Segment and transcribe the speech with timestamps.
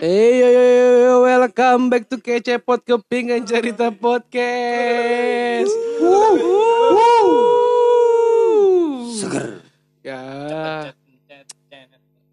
[0.00, 5.68] Hey yo yo yo yo, welcome back to Kecepot Kepingan Cerita Podcast.
[6.00, 6.40] Woo,
[6.96, 7.28] woo.
[9.12, 9.60] Seger.
[10.00, 10.88] Ya,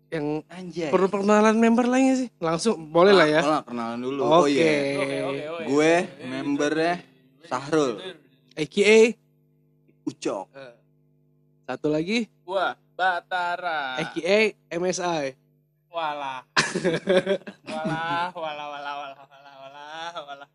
[0.07, 0.87] yang Anjay.
[0.87, 2.31] perlu perkenalan member lainnya sih.
[2.39, 3.43] Langsung boleh lah ya.
[3.43, 4.23] Nah, kenalan dulu.
[4.23, 4.39] Oke.
[4.39, 4.71] Oh iya.
[5.67, 7.03] Gue membernya
[7.51, 7.99] Sahrul
[8.55, 9.19] AKA
[10.07, 10.47] Ucok.
[11.67, 13.99] satu lagi Gua Batara.
[13.99, 15.35] AKA MSI.
[15.91, 16.47] Walah.
[17.67, 20.49] Walah, walah, walah, walah, walah, walah, walah.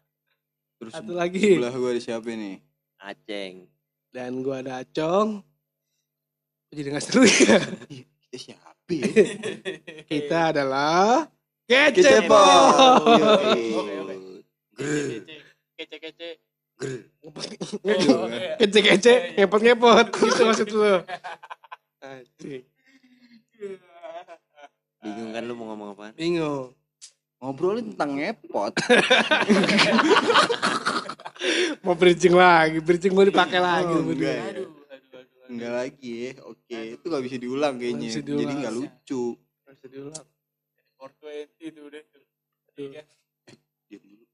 [0.79, 1.59] Terus Satu lagi.
[1.59, 2.57] sebelah gue ada siapa nih?
[3.03, 3.55] Aceng.
[4.13, 5.41] Dan gua ada Acong.
[6.73, 7.59] Jadi nggak seru ya.
[7.89, 9.05] Kita siapa ya?
[10.13, 11.27] Kita adalah
[11.65, 11.97] Kecepot.
[11.97, 13.01] Kecepot.
[13.09, 13.65] Yoi.
[13.73, 14.17] Oke, oke.
[15.77, 16.29] Kece, kece, kece.
[18.59, 20.07] Kece-kece, ngepot-ngepot.
[20.13, 20.95] Gitu maksud lu.
[22.03, 22.72] Anjing.
[25.03, 26.13] Bingung kan lu mau ngomong apaan?
[26.15, 26.73] Bingung.
[27.37, 28.73] Ngobrolin tentang ngepot.
[31.83, 33.91] Mau bridging lagi, bridging mau dipakai lagi.
[33.91, 34.31] Oh, berdua.
[34.31, 34.39] enggak.
[34.55, 35.51] Aduh, aduh, aduh, aduh.
[35.51, 36.31] Enggak lagi ya.
[36.47, 38.07] Oke, itu gak bisa diulang kayaknya.
[38.07, 38.43] Bisa diulang.
[38.47, 39.25] Jadi gak lucu.
[39.35, 40.27] Nggak bisa diulang.
[41.03, 42.03] 420 itu udah.
[42.07, 42.29] Aduh.
[42.79, 43.03] Iya.
[43.91, 44.25] Diam dulu.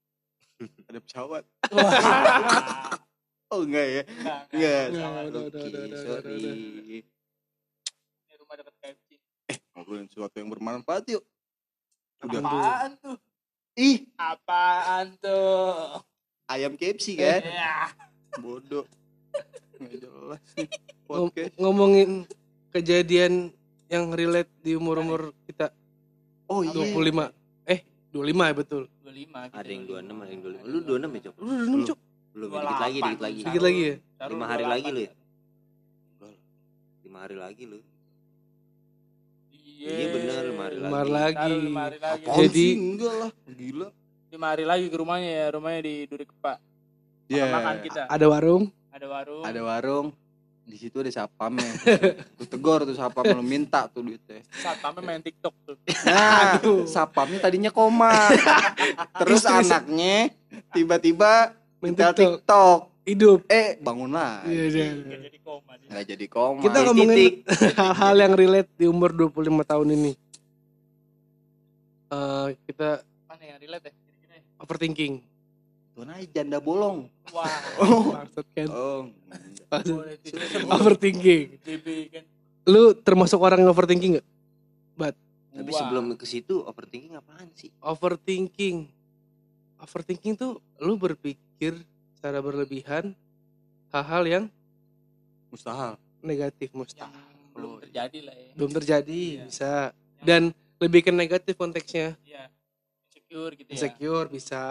[0.92, 1.44] Ada pesawat.
[3.48, 4.02] Oh enggak ya?
[4.04, 4.84] Enggak, Enggak.
[4.92, 5.08] enggak.
[5.08, 6.36] Udah, Oke, udah, udah, udah, udah, sorry.
[6.36, 6.52] udah.
[6.52, 6.98] Ini
[8.36, 9.07] rumah dekat KFC.
[9.78, 11.22] Ngobrolin sesuatu yang bermanfaat yuk.
[12.18, 12.42] Udah.
[12.42, 13.16] Apaan tuh?
[13.78, 16.02] Ih, Apaan tuh?
[16.50, 17.46] ayam KFC kan?
[17.46, 17.94] Ya.
[18.36, 18.82] Bodoh.
[19.78, 20.66] Nggak jelas nih.
[21.06, 21.54] Ngom- Podcast.
[21.54, 22.10] ngomongin
[22.68, 23.54] kejadian
[23.86, 25.70] yang relate di umur-umur kita
[26.44, 26.74] Oh iya.
[26.74, 27.30] 25.
[27.64, 28.82] Eh, 25 ya betul.
[29.06, 29.46] 25.
[29.54, 30.66] Ada yang 26, ada yang 25.
[30.66, 31.34] Lu 26 ya, Cok?
[31.38, 31.98] Lu udah enam, Cok.
[32.34, 33.40] Belum, dikit lagi, dikit lagi.
[33.40, 33.94] Dikit lagi ya?
[34.18, 34.74] Sarul Lima hari 28.
[34.74, 35.12] lagi lu ya?
[37.06, 37.78] 5 hari lagi lu.
[39.78, 40.10] Iya.
[40.10, 41.50] Iya lima hari Lima hari lagi.
[41.62, 42.24] Lima hari lagi.
[42.26, 42.72] Apaan Jadi- sih?
[42.74, 43.30] enggak lah.
[43.48, 43.88] Gila.
[44.28, 46.60] lima hari lagi ke rumahnya ya rumahnya di Duri Kepak
[47.28, 47.48] Iya.
[47.48, 48.68] makan kita Ada warung.
[48.92, 50.06] ada warung Ada warung.
[50.62, 51.64] Di situ ada sapamnya.
[52.36, 54.44] Gue tegur tuh sapam lu minta tuh duitnya.
[54.52, 56.84] satpamnya main TikTok tuh Nah, Aduh.
[56.84, 58.12] sapamnya tadinya koma.
[59.22, 60.28] Terus anaknya
[60.70, 62.44] tiba-tiba Main minta TikTok.
[62.44, 62.78] TikTok.
[63.08, 63.48] Hidup.
[63.48, 64.44] Eh, bangun lah.
[64.44, 64.86] Iya, iya.
[64.92, 65.72] Nggak jadi koma.
[65.80, 66.60] Nggak jadi koma.
[66.60, 67.32] Kita ngomongin
[67.72, 70.12] hal-hal yang relate di umur 25 tahun ini.
[72.08, 73.94] Eh, kita mana yang relate ya
[74.60, 75.24] overthinking.
[75.96, 77.10] Tuh aja janda bolong.
[77.32, 77.48] wah
[77.80, 78.12] Oh.
[78.20, 78.66] Maksud kan?
[78.70, 79.08] Oh.
[80.76, 81.58] Overthinking.
[82.12, 82.24] Kan
[82.68, 84.28] Lu termasuk orang yang overthinking gak?
[85.58, 85.78] Tapi Wah.
[85.82, 87.74] sebelum ke situ overthinking apaan sih?
[87.82, 88.86] Overthinking.
[89.82, 91.82] Overthinking tuh lu berpikir
[92.18, 93.14] secara berlebihan
[93.88, 94.44] hal-hal yang
[95.48, 95.94] Mustahil.
[96.20, 97.22] negatif yang mustahil.
[97.54, 99.44] belum terjadi lah ya Belum terjadi Iya.
[99.46, 99.72] bisa
[100.20, 100.42] dan
[100.76, 102.18] lebih ke negatif konteksnya.
[102.20, 102.50] Iya.
[103.06, 104.62] insecure gitu ya Insecure bisa.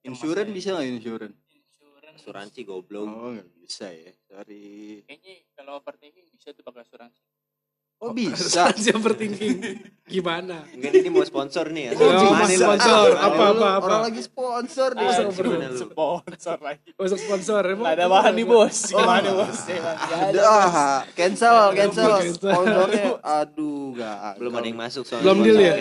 [0.00, 1.36] Insurance bisa nggak insurance?
[1.50, 2.18] Insurance.
[2.18, 3.04] Asuransi goblok.
[3.04, 4.12] Oh, nggak bisa ya.
[4.26, 5.00] Sorry.
[5.04, 7.20] kayaknya kalau overthinking bisa tuh pakai asuransi
[8.00, 8.32] Oh, bisa.
[8.72, 9.56] Asuransi overthinking.
[10.10, 10.64] Gimana?
[10.72, 12.00] Enggak ini mau sponsor nih ya.
[12.00, 13.06] Oh, Gimana sponsor.
[13.14, 13.84] Ah, Apa, apa, apa?
[13.86, 15.06] Orang lagi sponsor nih.
[15.30, 15.78] Gimana lu?
[15.78, 17.84] sponsor lagi Masuk sponsor emang.
[17.84, 19.04] Nggak ada bahan nih bos Oh.
[19.04, 19.60] bos nggak Ada, bos.
[20.48, 22.10] ah, cancel, cancel.
[22.24, 22.34] Cancel.
[22.40, 24.32] Sponsornya, aduh, gak.
[24.40, 25.24] Belum ada yang masih soalnya.
[25.28, 25.74] Belum deal ya?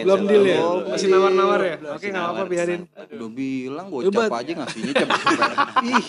[0.00, 0.60] Belum deal ya?
[0.90, 1.76] Masih nawar-nawar ya?
[1.76, 2.80] Oke, Masih nggak apa-apa biarin.
[2.88, 5.50] Udah bilang gocap aja ngasihnya cepet-cepet.
[5.92, 6.06] Ih,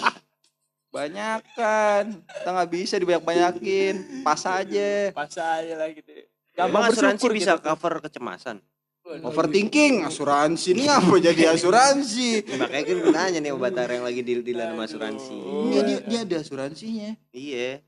[0.97, 2.03] banyakan.
[2.25, 3.93] Kita nggak bisa dibanyak-banyakin.
[4.25, 4.91] Pas aja.
[5.13, 6.11] pas aja lah gitu
[6.57, 7.65] Emang asuransi bersyukur bisa gitu.
[7.69, 8.57] cover kecemasan?
[9.07, 12.43] Overthinking, asuransi ini apa jadi asuransi?
[12.43, 15.35] Ya, makanya kan gue nanya nih obat yang lagi deal-dealan sama asuransi.
[15.71, 17.09] Iya dia, dia ada asuransinya.
[17.31, 17.79] Iya.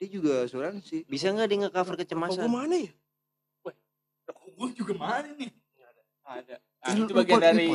[0.00, 1.04] Dia juga asuransi.
[1.04, 2.48] Bisa nggak dia nge-cover kecemasan?
[2.48, 2.92] gua mana ya?
[4.22, 5.50] Rokok gue juga mana nih
[6.22, 7.70] ada Eh, Ah, itu bagian dari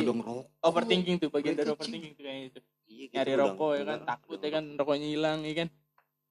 [0.60, 2.60] overthinking tuh bagian dari overthinking tuh kayaknya itu
[2.98, 5.68] Iya, gitu nyari rokok ya kan udah- takut ya kan rokoknya hilang ya kan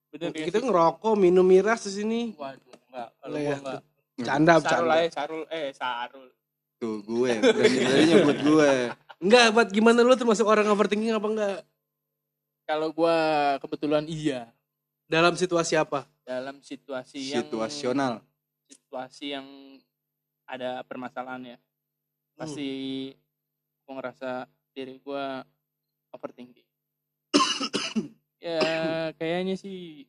[0.08, 0.66] bener Kita kan sih?
[0.66, 2.20] ngerokok, minum miras di sini.
[2.34, 3.82] waduh enggak kalau ya, enggak
[4.18, 4.84] Canda, sarul canda.
[4.84, 6.28] lah ya sarul eh sarul
[6.78, 8.70] Tuh gue, berani berani nyebut gue.
[9.18, 11.58] Enggak, buat gimana lu termasuk orang overthinking apa enggak?
[12.62, 13.16] kalau gua
[13.58, 14.52] kebetulan iya
[15.04, 16.04] Dalam situasi apa?
[16.22, 18.20] dalam situasi yang Situasional.
[18.62, 19.46] situasi yang
[20.44, 22.36] ada permasalahan ya Hmm.
[22.38, 22.68] pasti
[23.82, 24.30] gua ngerasa
[24.70, 25.42] diri gua
[26.14, 26.68] overthinking.
[28.38, 30.06] Ya kayaknya sih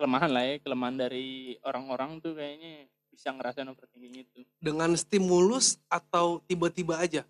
[0.00, 4.40] kelemahan lah ya kelemahan dari orang-orang tuh kayaknya bisa ngerasain overthinking itu.
[4.56, 7.28] Dengan stimulus atau tiba-tiba aja?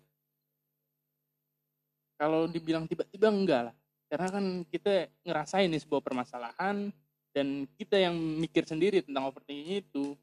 [2.23, 3.75] kalau dibilang tiba-tiba enggak lah.
[4.07, 6.87] Karena kan kita ngerasain nih sebuah permasalahan
[7.35, 10.15] dan kita yang mikir sendiri tentang overthinking itu.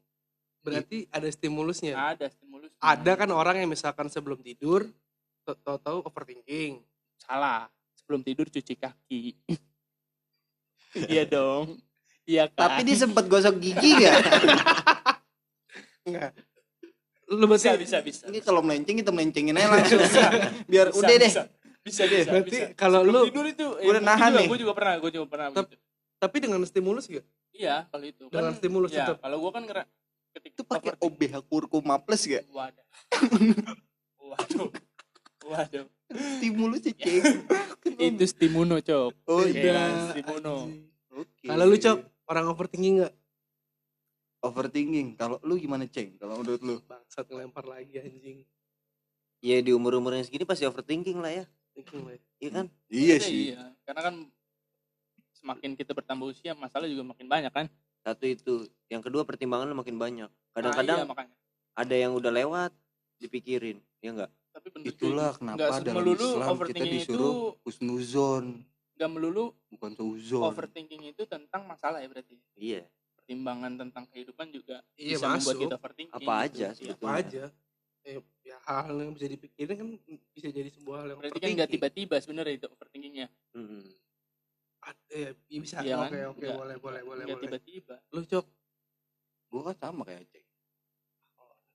[0.65, 1.93] Berarti ada stimulusnya?
[1.93, 4.89] Ada stimulus ada kan orang yang misalkan sebelum tidur
[5.45, 6.81] tahu-tahu overthinking
[7.21, 9.23] salah sebelum tidur cuci kaki
[11.07, 11.77] iya dong
[12.23, 14.17] iya kan Tapi dia sempat gosok gigi gak?
[16.03, 16.31] enggak
[17.31, 20.03] lu berarti bisa bisa bisa Ini kalau melenceng kita melencengin aja langsung.
[20.67, 21.31] Biar Bisa, udah deh.
[21.31, 21.43] bisa
[21.81, 22.67] bisa bisa, Berarti bisa.
[22.75, 24.45] kalau lu- tidur itu Gua udah nahan nih.
[24.45, 25.79] gue juga pernah gue juga pernah Tep- begitu.
[26.17, 29.83] tapi dengan stimulus gak iya kalau itu dengan stimulus ya, tetap kalau gue kan kera
[30.31, 32.43] ketika Itu pakai OBH kurkuma plus gak?
[32.51, 32.85] waduh
[34.21, 34.69] waduh
[35.43, 37.23] waduh Stimulus sih, cek.
[37.97, 39.85] itu stimuno cok Oh Iya, iya.
[40.11, 40.67] stimuno
[41.11, 41.45] Oke.
[41.45, 41.97] kalau lu cok
[42.27, 43.13] orang overthinking gak
[44.41, 45.13] Overthinking.
[45.13, 46.17] Kalau lu gimana, Ceng?
[46.17, 46.81] Kalau menurut lu?
[46.81, 48.41] bangsat ngelempar lagi anjing
[49.37, 51.45] Ya di umur-umur yang segini pasti overthinking lah ya.
[51.77, 52.17] Thinking, Bay.
[52.41, 52.65] Iya kan?
[52.89, 53.37] Iya Iya, sih.
[53.53, 53.61] iya.
[53.85, 54.15] karena kan
[55.37, 57.65] semakin kita bertambah usia masalah juga makin banyak kan
[58.01, 58.65] Satu itu.
[58.89, 60.25] Yang kedua pertimbangan lu makin banyak.
[60.25, 61.35] Nah, iya, Kadang-kadang makanya
[61.71, 62.71] ada yang udah lewat
[63.17, 64.31] dipikirin, ya enggak?
[64.51, 67.33] Tapi bener Itulah kenapa dalam melulu Islam kita overthinking disuruh itu
[67.63, 68.45] husnuzon,
[68.95, 70.43] nggak melulu bukan seuzon.
[70.43, 72.83] overthinking itu tentang masalah ya berarti Iya.
[73.15, 75.61] pertimbangan tentang kehidupan juga Iya, bisa membuat masuk.
[75.61, 76.43] kita overthinking Apa gitu.
[76.43, 76.99] aja sebetulnya.
[76.99, 77.43] apa aja
[78.01, 79.87] eh, ya hal yang bisa dipikirin kan
[80.31, 81.55] bisa jadi sebuah hal yang berarti kan overthinking.
[81.55, 83.27] nggak tiba-tiba sebenarnya itu overthinkingnya.
[84.81, 86.09] Ad- eh, iya bisa Iya kan?
[86.09, 88.45] oke oke Nggak- boleh boleh boleh nggak boleh tiba-tiba lu cok
[89.47, 90.25] Gua kan sama kayak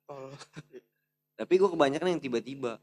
[0.09, 0.33] oh.
[1.37, 2.81] Tapi gue kebanyakan yang tiba-tiba.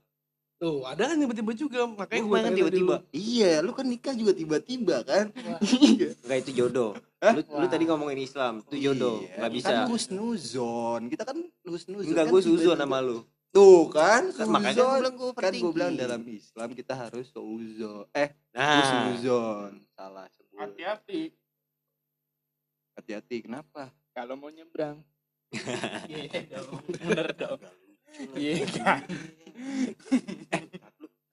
[0.55, 2.95] tuh ada kan tiba-tiba juga makanya gue kebanyakan tiba-tiba.
[3.11, 5.25] Iya, lu kan nikah juga tiba-tiba kan?
[5.83, 6.15] Iya.
[6.23, 6.91] Enggak itu jodoh.
[7.19, 9.19] Lu, lu tadi ngomongin Islam, itu jodoh.
[9.19, 9.67] Iya, Enggak bisa.
[9.67, 11.01] Kan husnuzon.
[11.07, 12.07] Kita kan husnuzon.
[12.07, 13.19] Enggak, kan gue suzon sama lu.
[13.51, 14.87] Tuh kan, Kan makanya suzon.
[14.87, 18.05] gue bilang gue kan gue bilang dalam Islam kita harus seuzon.
[18.13, 19.71] Eh, Nah, husnuzon.
[19.91, 20.57] Salah sebut.
[20.57, 21.21] hati-hati
[22.93, 23.37] Hati-hati.
[23.41, 23.89] Kenapa?
[24.13, 25.01] kalau mau nyebrang
[26.07, 27.57] iya dong bener dong
[28.37, 29.01] iya kan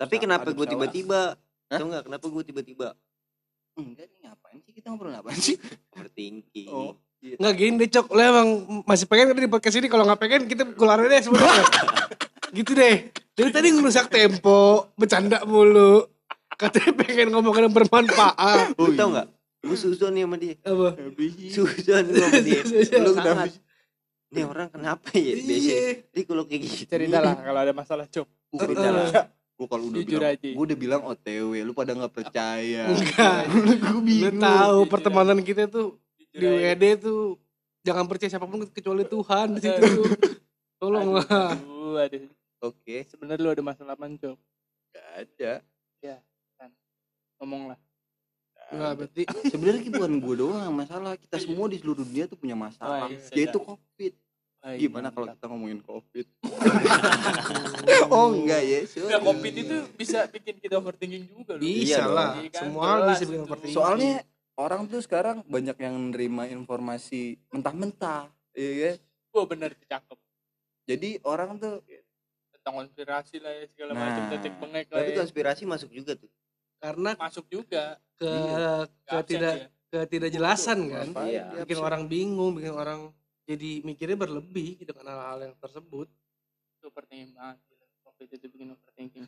[0.00, 1.36] tapi kenapa gue tiba-tiba?
[1.68, 2.88] Tahu enggak kenapa gue tiba-tiba
[3.76, 5.60] Enggak nih ngapain sih kita ngobrol apa sih?
[5.94, 6.72] overthinking?
[6.72, 7.36] Oh, iya.
[7.36, 8.48] nggak gini deh cok lu emang
[8.88, 11.64] masih pengen kan di podcast ini kalau nggak pengen kita keluarin deh sebenarnya
[12.56, 12.96] gitu deh
[13.36, 16.08] dari tadi ngerusak tempo bercanda mulu
[16.56, 19.04] katanya pengen ngomongin yang bermanfaat Lu tau iya.
[19.04, 19.28] enggak?
[19.60, 20.56] Gue suzon nih sama dia.
[20.64, 20.88] apa.
[21.52, 22.60] Suzon gue sama dia.
[23.04, 23.52] Lu Sangat.
[24.30, 25.50] Nih orang kenapa ya biasa?
[25.50, 25.82] Iya.
[26.14, 26.86] Dia kalau kayak gitu.
[26.86, 28.92] cerita lah kalau ada masalah cok kalau udah
[29.60, 30.48] gua kalau udah Jujur bilang, aja.
[30.56, 32.82] gua udah bilang OTW, lu pada nggak percaya.
[32.88, 33.40] Enggak.
[33.82, 34.40] gua lu bingung.
[34.40, 36.72] tahu jujur pertemanan kita tuh Jujur di aja.
[36.74, 37.22] WD tuh
[37.84, 40.08] jangan percaya siapa pun kecuali Tuhan di situ tuh
[40.80, 41.54] tolong lah.
[42.60, 43.08] Oke.
[43.08, 44.36] sebenarnya lu ada masalah apa cok
[44.90, 45.52] Gak ada.
[47.40, 47.78] ngomong lah
[48.70, 49.22] nggak berarti
[49.52, 53.06] Sebenarnya bukan gua doang yang masalah, kita semua di seluruh dunia tuh punya masalah.
[53.06, 53.18] Oh, iya.
[53.34, 54.12] Yaitu Covid.
[54.60, 55.36] Baik, Gimana kalau mantap.
[55.36, 56.26] kita ngomongin Covid?
[58.12, 59.08] oh enggak ya, sorry.
[59.08, 61.64] Nggak, covid itu bisa bikin kita overthinking juga loh.
[61.64, 62.12] bisa dong.
[62.12, 62.60] lah Iya kan?
[62.60, 64.14] semua hal bisa bikin overthinking Soalnya
[64.54, 68.96] orang tuh sekarang banyak yang nerima informasi mentah-mentah, iya kan?
[69.32, 70.18] Wah bener tuh, cakep.
[70.84, 71.80] Jadi orang tuh
[72.52, 75.16] Tentang konspirasi lah ya segala Nah, macam tetek bengek lah Tapi ya.
[75.16, 76.28] konspirasi masuk juga tuh.
[76.80, 78.00] Karena Masuk juga.
[78.16, 78.84] ke Iya.
[78.84, 79.68] ke Nggak absen tidak dia.
[79.90, 81.44] ketidakjelasan kan Iya.
[81.62, 81.86] bikin absen?
[81.86, 83.00] orang bingung bikin orang
[83.44, 86.08] jadi mikirnya berlebih dengan hal-hal yang tersebut
[86.74, 87.58] Itu overthinking banget.
[88.00, 89.26] Covid itu bikin overthinking.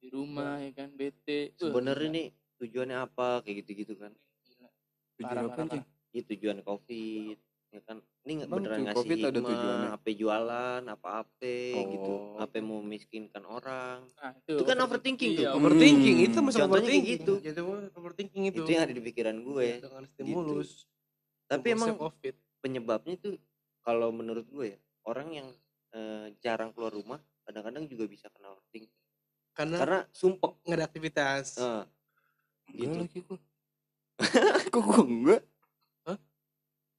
[0.00, 1.52] Di rumah ya kan, bete.
[1.54, 4.10] Sebenarnya nih tujuannya apa kayak gitu-gitu kan?
[4.42, 4.68] Gila.
[5.16, 5.84] Tujuan Parah, parah, Cing?
[6.10, 7.38] Ini tujuan covid
[7.70, 9.88] ya kan ini nggak beneran tuh ngasih Covid ada hikmah, tujuannya?
[9.94, 11.54] apa jualan apa apa
[11.86, 12.34] gitu Oh.
[12.36, 15.42] apa mau miskinkan orang Nah, Itu kan overthinking tuh.
[15.46, 16.26] Iya, overthinking Hmm.
[16.26, 17.32] itu kayak overthinking gitu.
[17.38, 17.60] gitu
[17.94, 20.70] overthinking itu itu yang ada di pikiran gue dengan stimulus
[21.46, 23.34] tapi Stimulus emang covid penyebabnya tuh
[23.80, 25.48] kalau menurut gue ya orang yang
[25.90, 28.90] eh, jarang keluar rumah kadang-kadang juga bisa kena overthinking
[29.50, 31.82] karena karena sumpek nggak ada aktivitas Eh,
[32.70, 33.38] Enggak gitu lagi gua.
[34.70, 35.42] Kok gua enggak?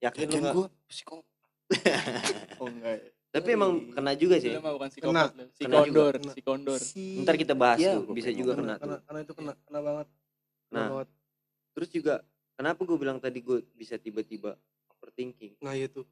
[0.02, 1.26] Yakin lu gua psikopat.
[2.60, 2.96] oh enggak.
[2.98, 3.10] ya.
[3.32, 4.92] tapi emang kena juga sih mah bukan Kena.
[4.92, 5.30] psikopat.
[5.50, 5.80] Si Kena juga.
[5.80, 6.32] kondor, Kena.
[6.34, 6.80] si kondor.
[6.80, 9.80] Si- ntar kita bahas Iya, tuh bisa juga kena karena, tuh karena itu kena kena
[9.80, 10.08] banget
[10.64, 10.88] kena Nah.
[10.90, 11.08] banget
[11.72, 12.14] terus juga
[12.54, 16.04] kenapa gue bilang tadi gue bisa tiba-tiba overthinking nah itu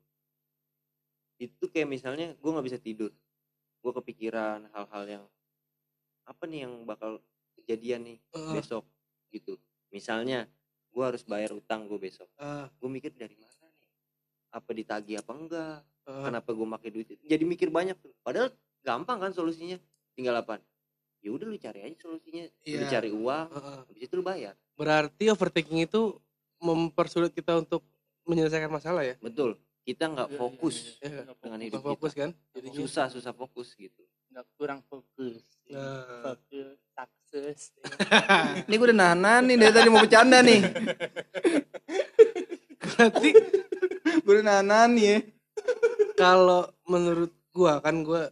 [1.38, 3.12] itu kayak misalnya gue nggak bisa tidur
[3.80, 5.24] gue kepikiran hal-hal yang
[6.24, 7.20] apa nih yang bakal
[7.56, 8.84] kejadian nih Eh, besok
[9.30, 9.56] gitu
[9.90, 10.48] misalnya
[10.90, 13.59] gue harus bayar utang gue besok eh, gue mikir dari mana
[14.50, 16.24] apa ditagih apa enggak eh.
[16.24, 17.22] kenapa gue pakai duit itu?
[17.24, 19.76] jadi mikir banyak tuh padahal gampang kan solusinya
[20.14, 20.58] tinggal apa
[21.20, 22.86] ya udah lu cari aja solusinya lu Iya.
[22.90, 23.78] cari uang eh.
[23.86, 26.16] habis itu lu bayar berarti overthinking itu
[26.58, 27.82] mempersulit kita untuk
[28.24, 31.10] menyelesaikan masalah ya betul kita nggak Iya, fokus iya, iya.
[31.10, 31.66] Iya, Nggak dengan fokus.
[31.66, 36.02] hidup Nggak fokus kan jadinya susah susah fokus gitu nggak kurang fokus Nah.
[36.26, 37.60] fokus sukses
[38.66, 40.60] Ini gue udah nahan nih dari tadi mau bercanda nih.
[42.82, 43.30] berarti
[44.18, 45.18] gue udah nahan nih ya.
[46.16, 48.30] kalau menurut gua kan gua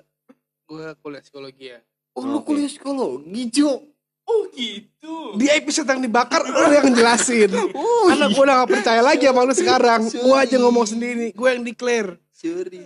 [0.65, 1.79] gua kuliah psikologi ya
[2.17, 2.49] Oh, lu Oke.
[2.49, 3.77] kuliah psikologi, Jo.
[4.25, 9.01] oh gitu di episode yang dibakar lu yang jelasin Oh, karena gua udah gak percaya
[9.01, 10.63] lagi sama lu sekarang gua aja Sorry.
[10.65, 12.81] ngomong sendiri gua yang declare sorry.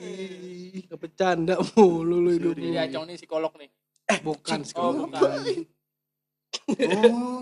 [0.85, 3.69] gak bercanda mulu lu hidup lu acong nih psikolog nih
[4.21, 5.65] bukan oh psikolog bukan
[6.67, 7.41] Oh.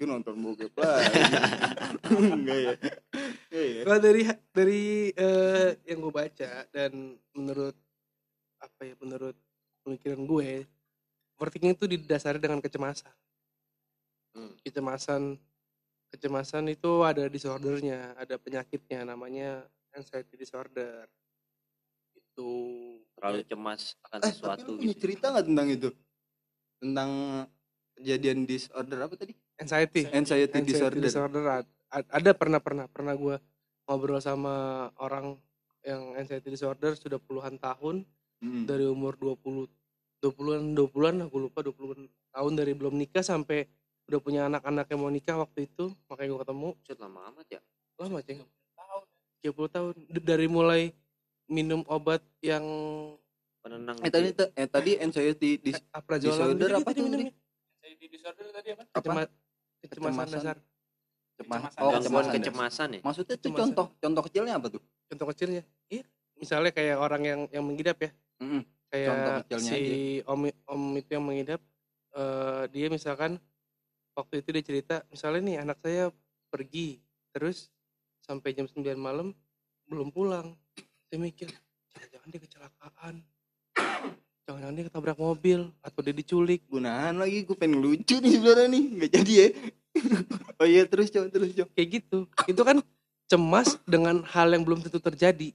[0.00, 1.12] Gue nonton bokep lagi.
[2.40, 2.72] Enggak ya.
[3.52, 3.82] Iya ya.
[3.84, 7.76] Kalau dari dari eh, yang gue baca dan menurut
[8.64, 9.36] apa ya menurut
[9.84, 10.64] pemikiran gue,
[11.36, 13.12] overthinking itu didasari dengan kecemasan.
[14.32, 14.56] Hmm.
[14.64, 15.36] Kecemasan
[16.16, 21.04] kecemasan itu ada disordernya, ada penyakitnya namanya anxiety disorder.
[22.16, 22.48] Itu
[23.20, 25.88] terlalu cemas akan Eh, tapi sesuatu lu punya gitu cerita nggak tentang itu?
[26.80, 27.10] Tentang
[28.00, 29.36] kejadian disorder apa tadi?
[29.60, 30.02] Anxiety.
[30.06, 31.00] Anxiety, Anxiety disorder.
[31.00, 31.42] disorder.
[31.44, 33.36] Ad- ad- ada pernah pernah pernah gue
[33.84, 34.54] ngobrol sama
[34.96, 35.36] orang
[35.82, 38.02] yang anxiety disorder sudah puluhan tahun.
[38.40, 38.64] Hmm.
[38.64, 39.68] dari umur 20
[40.18, 43.68] 20-an 20-an aku lupa 20 tahun dari belum nikah sampai
[44.04, 45.92] udah punya anak-anak yang mau nikah waktu itu.
[46.08, 46.68] Makanya gue ketemu.
[46.74, 47.60] Buset, lama amat ya?
[47.96, 48.40] Lama ceng.
[49.44, 49.92] 30 tahun.
[50.08, 50.88] D- dari mulai
[51.46, 52.64] minum obat yang
[53.60, 54.46] penenang Eh gitu tadi ya.
[54.56, 55.76] eh tadi anxiety dis
[56.16, 57.32] Disorder apa tuh minumnya.
[57.76, 58.82] Anxiety disorder tadi apa?
[58.88, 59.28] Kecema-
[59.82, 60.32] kecemasan Kecemasan.
[60.32, 60.56] dasar
[61.36, 61.72] cemas.
[61.72, 61.80] Kecemasan.
[61.80, 62.32] Oh, kecemasan.
[62.36, 63.60] kecemasan ya Maksudnya Kecemasan.
[63.64, 64.82] contoh contoh kecilnya apa tuh?
[65.08, 66.04] contoh kecilnya iya
[66.36, 68.10] misalnya kayak orang yang yang mengidap ya
[68.40, 68.62] Mm-mm.
[68.62, 69.84] Contoh kayak kecilnya si
[70.24, 71.60] om om itu yang mengidap
[72.12, 73.38] eh, dia misalkan
[74.12, 76.10] waktu itu dia cerita misalnya nih anak saya
[76.50, 76.98] pergi
[77.30, 77.70] terus
[78.20, 79.30] sampai jam 9 malam
[79.86, 80.58] belum pulang
[81.06, 81.48] saya mikir
[81.90, 83.14] jangan-jangan dia kecelakaan
[84.50, 86.66] jangan-jangan dia ketabrak mobil atau dia diculik.
[86.66, 88.84] Gunahan lagi gue pengen lucu nih sebenarnya nih.
[88.92, 89.48] Nggak jadi ya.
[90.58, 91.70] oh iya terus coba terus coba.
[91.70, 92.18] kayak gitu.
[92.44, 92.82] Itu kan
[93.24, 95.54] cemas dengan hal yang belum tentu terjadi.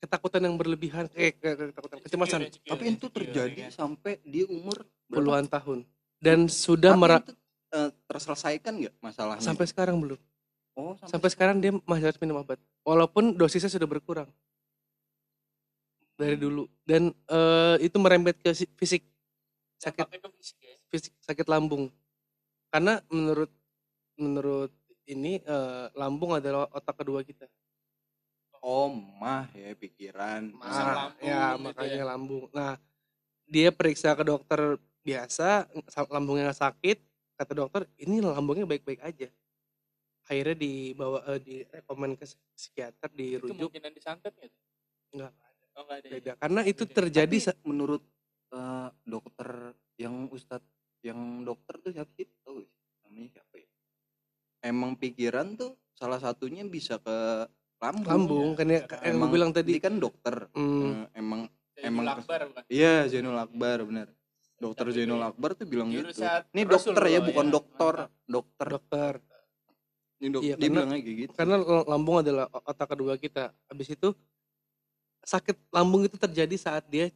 [0.00, 2.40] Ketakutan yang berlebihan eh ke- ketakutan kecemasan.
[2.50, 5.14] Tapi itu terjadi sampai dia umur berapa?
[5.14, 5.78] puluhan tahun.
[6.18, 7.32] Dan sudah Tapi mera- itu,
[7.70, 9.44] eh, terselesaikan nggak masalahnya?
[9.44, 10.18] sampai sekarang belum.
[10.74, 12.58] Oh sampai sekarang dia masih harus minum obat.
[12.82, 14.26] Walaupun dosisnya sudah berkurang
[16.20, 16.68] dari dulu.
[16.84, 19.02] Dan eh, itu merembet ke si- fisik.
[19.80, 20.76] Sakit Dampaknya ke fisik ya?
[20.92, 21.88] fisik sakit lambung.
[22.68, 23.48] Karena menurut
[24.20, 24.72] menurut
[25.08, 27.48] ini eh, lambung adalah otak kedua kita.
[28.60, 30.52] Oh mah ya pikiran.
[30.52, 32.10] Lambung ya gitu makanya ya.
[32.12, 32.44] lambung.
[32.52, 32.76] Nah
[33.48, 36.98] dia periksa ke dokter biasa sa- lambungnya nggak sakit
[37.40, 39.32] kata dokter ini lambungnya baik-baik aja.
[40.28, 43.56] Akhirnya dibawa eh, direkomend ke psikiater itu dirujuk.
[43.56, 44.62] kemungkinan disantet nggak tuh?
[45.16, 45.32] Nggak
[45.72, 46.00] oh ya?
[46.02, 46.94] beda karena itu Beda.
[46.96, 48.02] terjadi Tapi menurut
[48.50, 49.48] eh, dokter
[49.96, 50.62] yang ustad
[51.00, 52.28] yang dokter tuh siapa sih?
[52.40, 52.60] Tahu
[53.02, 53.68] namanya siapa ya?
[54.62, 57.48] Emang pikiran tuh salah satunya bisa ke
[57.80, 58.04] lambung.
[58.06, 60.48] lambung kan ya yang gue Emang bilang tadi kan dokter.
[60.52, 61.40] hmm, Eh, emang
[61.72, 64.08] Zainul Emang Akbar bukan iya Zainul Akbar benar.
[64.60, 66.04] Dokter Tapi Zainul Akbar tuh bilang gitu.
[66.52, 67.52] Ini dokter ya bukan ya.
[67.54, 67.94] dokter.
[67.96, 68.28] Mantap.
[68.28, 68.66] Dokter.
[68.68, 69.14] dokter
[70.20, 71.32] Ini dok Iya, dia karena- bilangnya kayak gitu.
[71.32, 71.54] karena
[71.86, 74.12] lambung adalah otak kedua kita habis itu
[75.22, 77.08] sakit lambung itu terjadi saat dia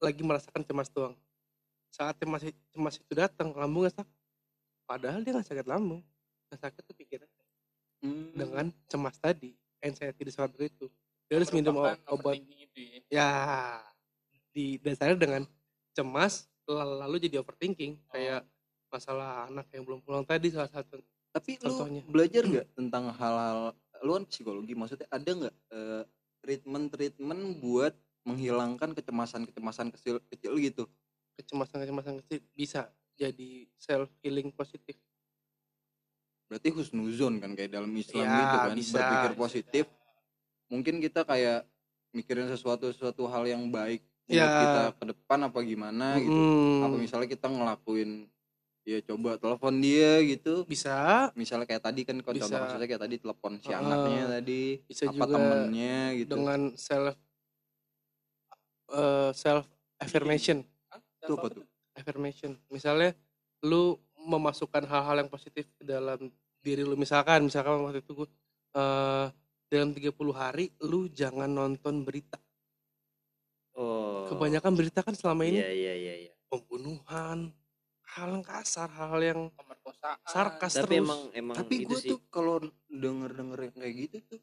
[0.00, 1.14] lagi merasakan cemas doang.
[1.90, 2.40] Saat cemas
[2.72, 4.16] cemas itu datang lambungnya sakit.
[4.86, 6.00] Padahal dia nggak sakit lambung
[6.50, 7.28] yang sakit tuh pikiran
[8.00, 8.32] Hmm.
[8.32, 9.52] dengan cemas tadi
[9.84, 10.88] anxiety disorder itu.
[11.28, 12.00] Dia harus minum obat.
[12.40, 13.00] itu ya.
[13.12, 13.28] Ya
[14.50, 15.44] didasari dengan
[15.92, 18.00] cemas lal- lalu jadi overthinking.
[18.08, 18.48] Kayak
[18.90, 20.98] masalah anak yang belum pulang tadi salah satu
[21.30, 22.02] Tapi Contohnya.
[22.02, 23.70] lu belajar nggak tentang hal-hal
[24.02, 26.02] lu kan psikologi maksudnya ada nggak eh,
[26.44, 27.94] treatment-treatment buat
[28.28, 30.84] menghilangkan kecemasan-kecemasan kecil kecil gitu?
[31.40, 34.96] kecemasan-kecemasan kecil bisa jadi self healing positif
[36.50, 38.94] Berarti husnuzon kan kayak dalam Islam Ya, gitu kan, bisa.
[38.98, 39.84] berpikir positif.
[40.66, 41.62] Mungkin kita kayak
[42.10, 44.50] mikirin sesuatu sesuatu hal yang baik buat Ya.
[44.66, 46.34] kita ke depan apa gimana gitu.
[46.34, 48.26] Mm, Apa misalnya kita ngelakuin
[48.84, 50.64] ya coba telepon dia gitu.
[50.64, 52.64] bisa Misalnya kayak tadi kan kalau contoh Bisa.
[52.66, 53.80] kasusnya kayak tadi telepon si Heeh.
[53.80, 56.30] anaknya tadi, bisa apa juga temennya gitu.
[56.34, 57.16] dengan self
[58.90, 59.64] eh, self
[60.00, 61.00] affirmation Hah?
[61.22, 61.64] Itu apa tuh?
[61.94, 63.12] affirmation misalnya
[63.66, 66.32] lu memasukkan hal-hal yang positif ke dalam
[66.64, 68.28] diri lu misalkan misalkan waktu itu gue
[68.76, 69.26] eh,
[69.70, 72.40] dalam 30 hari lu jangan nonton berita
[73.76, 77.52] oh kebanyakan berita kan selama ini iya iya iya iya pembunuhan
[78.10, 80.18] hal yang kasar hal yang pemerkosaan.
[80.24, 81.04] sarkas tapi terus.
[81.04, 84.40] emang emang Tapi itu gue tuh kalau denger denger yang kayak gitu tuh,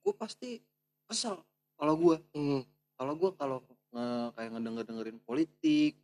[0.00, 0.62] gue pasti
[1.04, 1.42] kesel
[1.74, 2.16] kalau gua.
[2.30, 2.62] Hmm.
[2.94, 3.58] kalau gua kalau
[3.90, 5.96] nge- kayak ngedenger dengerin politik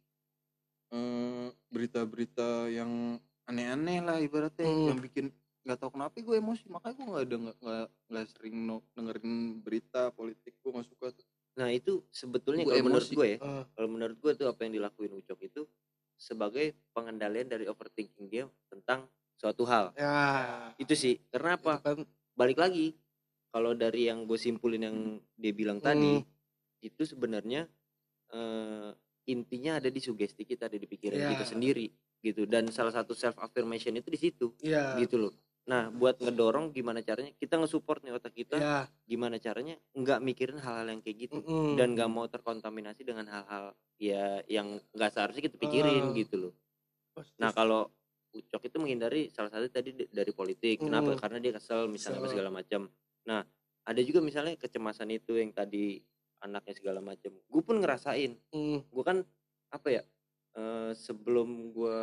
[0.88, 4.88] eh, berita-berita yang aneh-aneh lah ibaratnya Hmm.
[4.88, 5.26] yang bikin
[5.62, 6.64] nggak tahu kenapa gue emosi.
[6.68, 7.56] Makanya gue nggak ada nggak
[8.06, 9.28] nggak sering no- dengerin
[9.60, 11.26] berita politik gue nggak suka tuh.
[11.56, 13.64] Nah itu sebetulnya kalau menurut gue ya, Ah.
[13.68, 15.62] kalau menurut gue tuh apa yang dilakuin Ucok itu
[16.16, 19.06] sebagai pengendalian dari overthinking dia tentang
[19.36, 19.92] suatu hal.
[19.94, 20.72] Ya.
[20.80, 21.20] Itu sih.
[21.28, 21.78] Karena apa?
[21.80, 22.02] kan
[22.36, 22.92] Balik lagi.
[23.48, 24.96] Kalau dari yang gue simpulin yang
[25.32, 26.28] dia bilang tadi, Hmm.
[26.84, 27.64] itu sebenarnya
[28.26, 28.90] eh,
[29.30, 31.30] intinya ada di sugesti kita, ada di pikiran Ya.
[31.30, 31.88] kita sendiri
[32.20, 32.42] gitu.
[32.44, 34.98] Dan salah satu self affirmation itu di situ, Iya.
[34.98, 35.32] gitu loh.
[35.66, 38.86] Nah, buat ngedorong gimana caranya kita nge-support nih otak kita, Iya.
[39.02, 41.74] gimana caranya nggak mikirin hal-hal yang kayak gitu Mm-mm.
[41.74, 46.14] dan nggak mau terkontaminasi dengan hal-hal ya yang nggak seharusnya kita pikirin Ah.
[46.14, 46.54] gitu loh.
[47.36, 47.90] Nah kalau
[48.30, 51.16] Ucok itu menghindari salah satu tadi dari politik, kenapa?
[51.16, 51.18] Hmm.
[51.18, 52.36] Karena dia kesel misalnya Kesel.
[52.36, 52.92] segala macam.
[53.24, 53.40] Nah
[53.82, 56.04] ada juga misalnya kecemasan itu yang tadi
[56.44, 57.32] anaknya segala macam.
[57.48, 58.36] Gue pun ngerasain.
[58.52, 58.84] Hmm.
[58.86, 59.24] Gue kan
[59.72, 60.02] apa ya
[60.52, 61.98] eh, sebelum gue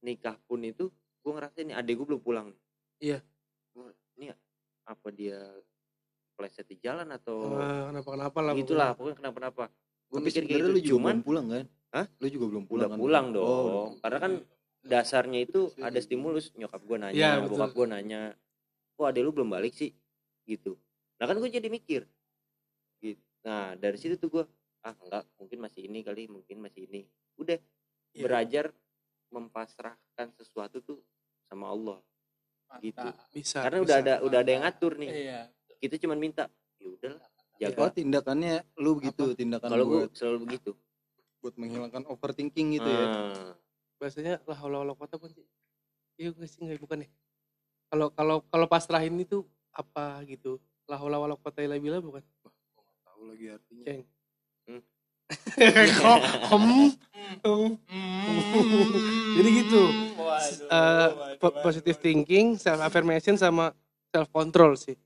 [0.00, 0.86] nikah pun itu
[1.20, 2.60] gue ngerasain nih adek gue belum pulang nih.
[3.00, 3.18] Iya.
[4.14, 4.28] Ini
[4.84, 5.40] apa dia
[6.36, 8.52] pleset di jalan atau Ah, kenapa-kenapa lah.
[8.54, 9.64] gitulah pokoknya kenapa-napa
[10.10, 12.06] gue Tapi mikir kayak gitu lu juga cuman belum pulang kan Hah?
[12.16, 12.98] lu juga belum pulang udah kan?
[12.98, 14.32] pulang dong Oh, karena kan
[14.82, 17.52] dasarnya itu ada stimulus nyokap gue nanya Iya, betul.
[17.54, 18.20] bokap gue nanya
[18.96, 19.92] kok adek lu belum balik sih
[20.42, 20.74] gitu
[21.16, 22.08] nah kan gue jadi mikir
[22.98, 24.44] gitu nah dari situ tuh gue
[24.82, 27.04] ah enggak mungkin masih ini kali mungkin masih ini
[27.36, 27.60] udah
[28.10, 28.26] Iya.
[28.26, 28.64] belajar
[29.30, 30.98] mempasrahkan sesuatu tuh
[31.46, 32.02] sama Allah
[32.78, 33.02] gitu.
[33.02, 33.14] Mantap.
[33.34, 33.58] Bisa.
[33.66, 33.86] karena bisa.
[33.86, 35.40] udah ada udah ada yang ngatur nih Iya.
[35.82, 36.46] kita cuma minta
[36.78, 40.70] ya udahlah oh jaga tindakannya lu begitu tindakan kalau gue selalu begitu
[41.40, 43.54] buat menghilangkan overthinking gitu ya Ah.
[44.00, 45.44] Bahasanya lah wala quwata pun sih.
[46.16, 47.08] Iya nggak sih nggak bukan ya.
[47.92, 49.44] Kalau kalau kalau pasrahin itu
[49.76, 50.56] apa gitu.
[50.88, 52.24] La haula wala quwata illa billah bukan.
[53.04, 54.02] tahu lagi artinya Ceng.
[54.64, 54.82] Hmm.
[56.00, 56.64] Kok hem,
[57.44, 57.72] hem.
[59.36, 59.82] Jadi gitu.
[60.42, 62.04] Eh, waduh, po- waduh, positive waduh.
[62.04, 63.72] thinking, self affirmation sama
[64.06, 64.96] self control sih.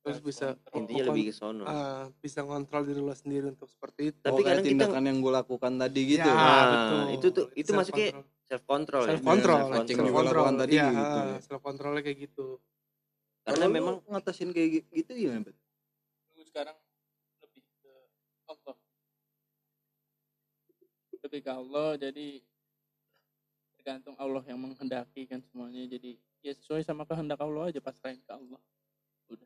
[0.00, 0.76] Terus bisa Self-control.
[0.78, 4.18] intinya lebih ke sono ah, bisa ngontrol diri lo sendiri untuk seperti itu.
[4.20, 7.02] Tapi oh, kadang kita- tindakan yang gue lakukan tadi gitu Ya, Ah, betul.
[7.10, 8.24] itu tuh- itu Self masuknya control.
[8.44, 9.72] self control ya self control, Self
[10.28, 11.36] lakukan tadi Iya, gitu ah, ya.
[11.40, 12.46] self controlnya kayak gitu.
[13.42, 15.56] karena Kalau lu memang ngatasin kayak gi- gitu ya Bet?
[16.44, 16.76] Sekarang
[17.40, 17.92] lebih ke
[18.44, 18.76] Allah
[21.18, 22.28] lebih ke Allah jadi
[23.84, 25.84] tergantung Allah yang menghendaki kan semuanya.
[25.84, 28.56] Jadi ya sesuai sama kehendak Allah aja pasrahin ke Allah.
[29.28, 29.44] Udah.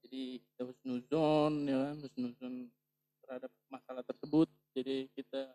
[0.00, 1.96] Jadi kita husnuzon ya kan?
[2.00, 2.54] Husnuzon
[3.20, 4.48] terhadap masalah tersebut.
[4.72, 5.52] Jadi kita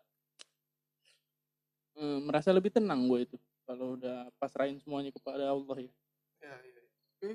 [1.98, 3.36] eh, merasa lebih tenang gue itu.
[3.66, 5.90] Kalau udah pasrahin semuanya kepada Allah ya.
[6.38, 6.82] Ya, ya.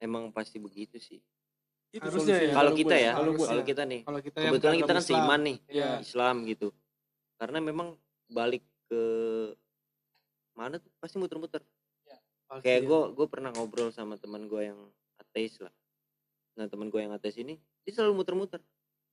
[0.00, 1.20] emang pasti begitu sih.
[1.92, 2.56] Itu Harusnya ya.
[2.56, 4.00] kalau gue kita ya kalau gue kalau kita nih.
[4.08, 6.68] Kalau kita yang kebetulan kita kan Islam, seiman nih ya Islam gitu.
[7.36, 8.00] Karena memang
[8.32, 9.04] balik ke
[10.54, 10.90] mana tuh?
[10.98, 11.62] Pasti muter-muter.
[12.44, 12.86] Pasti kayak ya.
[12.86, 14.78] gue gue pernah ngobrol sama teman gue yang
[15.16, 15.72] ateis lah.
[16.60, 18.60] Nah teman gue yang ateis ini dia selalu muter-muter.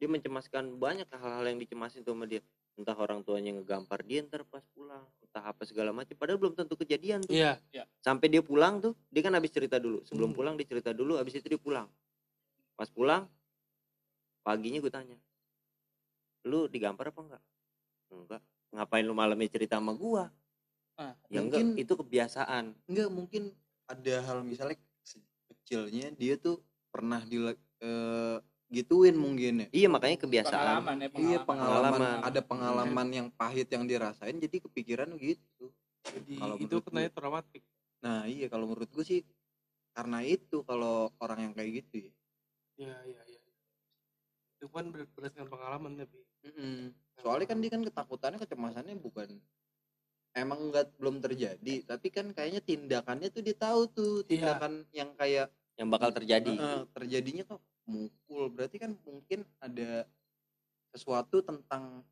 [0.02, 2.44] Dia mencemaskan banyak hal-hal yang dicemasin tuh sama dia.
[2.76, 6.76] Entah orang tuanya ngegampar dia ntar pas pulang entah apa segala macam padahal belum tentu
[6.76, 7.36] kejadian tuh.
[7.36, 7.56] Iya,
[8.04, 10.04] sampai dia pulang tuh dia kan habis cerita dulu.
[10.04, 10.38] Sebelum Hmm.
[10.38, 11.88] pulang dia cerita dulu habis itu dia pulang.
[12.76, 13.32] Pas pulang
[14.44, 15.18] paginya gue tanya
[16.42, 17.44] lu digampar apa enggak?
[18.12, 18.42] Enggak.
[18.74, 20.28] Ngapain lu malamnya cerita sama gua
[21.28, 23.44] Ya enggak mungkin- itu kebiasaan enggak mungkin
[23.86, 24.78] ada hal misalnya
[25.48, 27.38] kecilnya dia tuh pernah di
[27.82, 28.38] eh,
[28.68, 32.20] gituin mungkin ya iya makanya kebiasaan pengalaman ya iya pengalaman, Pengalaman.
[32.24, 35.72] ada pengalaman yang pahit yang dirasain jadi kepikiran gitu
[36.04, 37.04] jadi Kalau itu gue.
[37.10, 37.64] traumatik.
[38.00, 39.22] nah iya kalau menurut gue sih
[39.92, 42.14] karena itu kalau orang yang kayak gitu ya
[42.80, 43.40] Iya, iya, iya.
[44.58, 46.18] Itu kan ber- berdasarkan pengalaman tapi.
[46.42, 46.90] Mm-mm.
[47.16, 49.38] soalnya kan dia kan ketakutannya kecemasannya bukan
[50.32, 54.28] emang nggak belum terjadi tapi kan kayaknya tindakannya tuh dia tahu tuh Iya.
[54.56, 55.48] tindakan yang kayak
[55.80, 56.52] yang bakal terjadi.
[56.52, 58.54] Eh, terjadinya kok mukul.
[58.54, 60.06] Berarti kan mungkin ada
[60.94, 62.06] sesuatu tentang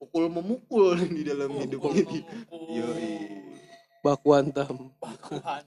[0.00, 2.24] pukul memukul di dalam hidup ini.
[2.48, 3.12] Yoi.
[4.00, 4.88] Baku hantam.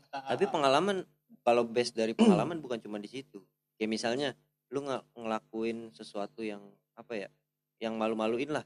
[0.10, 1.06] tapi pengalaman
[1.46, 3.46] kalau base dari pengalaman bukan cuma di situ.
[3.78, 4.30] Kayak misalnya
[4.74, 6.63] lu nggak ngelakuin sesuatu yang
[6.98, 7.30] apa ya
[7.78, 8.66] yang malu-maluin lah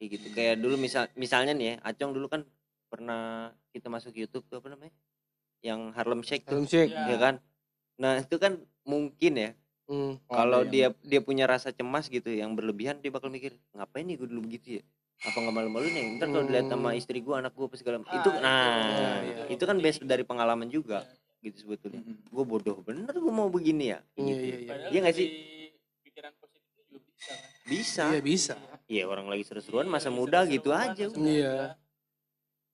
[0.00, 2.48] kayak gitu kayak dulu misal misalnya nih ya Acong dulu kan
[2.88, 3.20] pernah
[3.68, 4.96] kita masuk YouTube tuh apa namanya
[5.60, 6.88] yang Harlem Shake tuh Harlem Shake.
[6.88, 7.04] Ya.
[7.06, 7.34] ya kan
[7.94, 9.50] nah itu kan mungkin ya
[9.84, 10.22] Hmm.
[10.24, 14.14] Kalau dia yang- dia punya rasa cemas gitu yang berlebihan dia bakal mikir ngapain nih
[14.14, 14.82] gue dulu begitu ya
[15.20, 17.00] apa nggak malu-maluin ya ntar kalau dilihat sama Hmm.
[17.02, 19.44] istri gue anak gue apa segala Ah, itu nah Iya, iya.
[19.50, 21.02] itu kan base dari pengalaman juga
[21.40, 22.22] gitu sebetulnya Mm-mm.
[22.22, 24.38] gue bodoh bener gue mau begini ya Iya, gitu.
[24.40, 24.68] iya, iya.
[24.70, 25.26] Padahal Iya nggak sih?
[26.00, 28.54] pikiran positif juga bisa kan bisa Iya bisa.
[28.86, 31.04] iya orang lagi seru-seruan Iya, masa bisa muda seru-seruan, gitu aja.
[31.14, 31.54] Iya.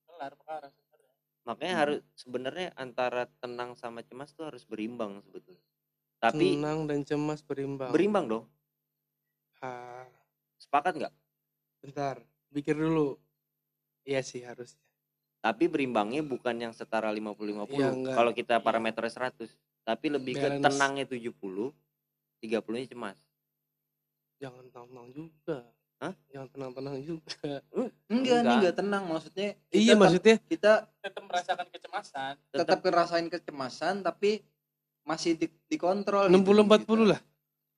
[0.07, 1.83] kelar perkara sebenarnya makanya Hmm.
[1.83, 5.63] harus sebenarnya antara tenang sama cemas tuh harus berimbang sebetulnya
[6.17, 7.93] tapi Tenang dan cemas berimbang.
[7.93, 8.47] berimbang dong
[9.57, 10.05] Ah,
[10.57, 11.15] sepakat nggak
[11.81, 12.21] bentar,
[12.51, 13.17] pikir dulu.
[14.03, 14.85] Iya sih harusnya.
[15.39, 18.15] tapi berimbangnya bukan yang setara 50-50 Iya, enggak.
[18.19, 19.51] kalau kita parameternya 100
[19.83, 20.65] tapi lebih ke Balance.
[20.67, 21.71] tenangnya 70
[22.39, 23.19] 30 nya cemas
[24.37, 25.59] Jangan tenang-tenang juga.
[25.97, 26.13] Hah?
[26.29, 27.53] Jangan tenang-tenang juga.
[27.73, 28.53] enggak nih Enggak.
[28.53, 34.45] enggak tenang maksudnya kita Iya maksudnya kita tetap merasakan kecemasan tetap ngerasain kecemasan tapi
[35.03, 36.95] masih di, dikontrol 60 gitu, 40 gitu.
[37.07, 37.21] lah.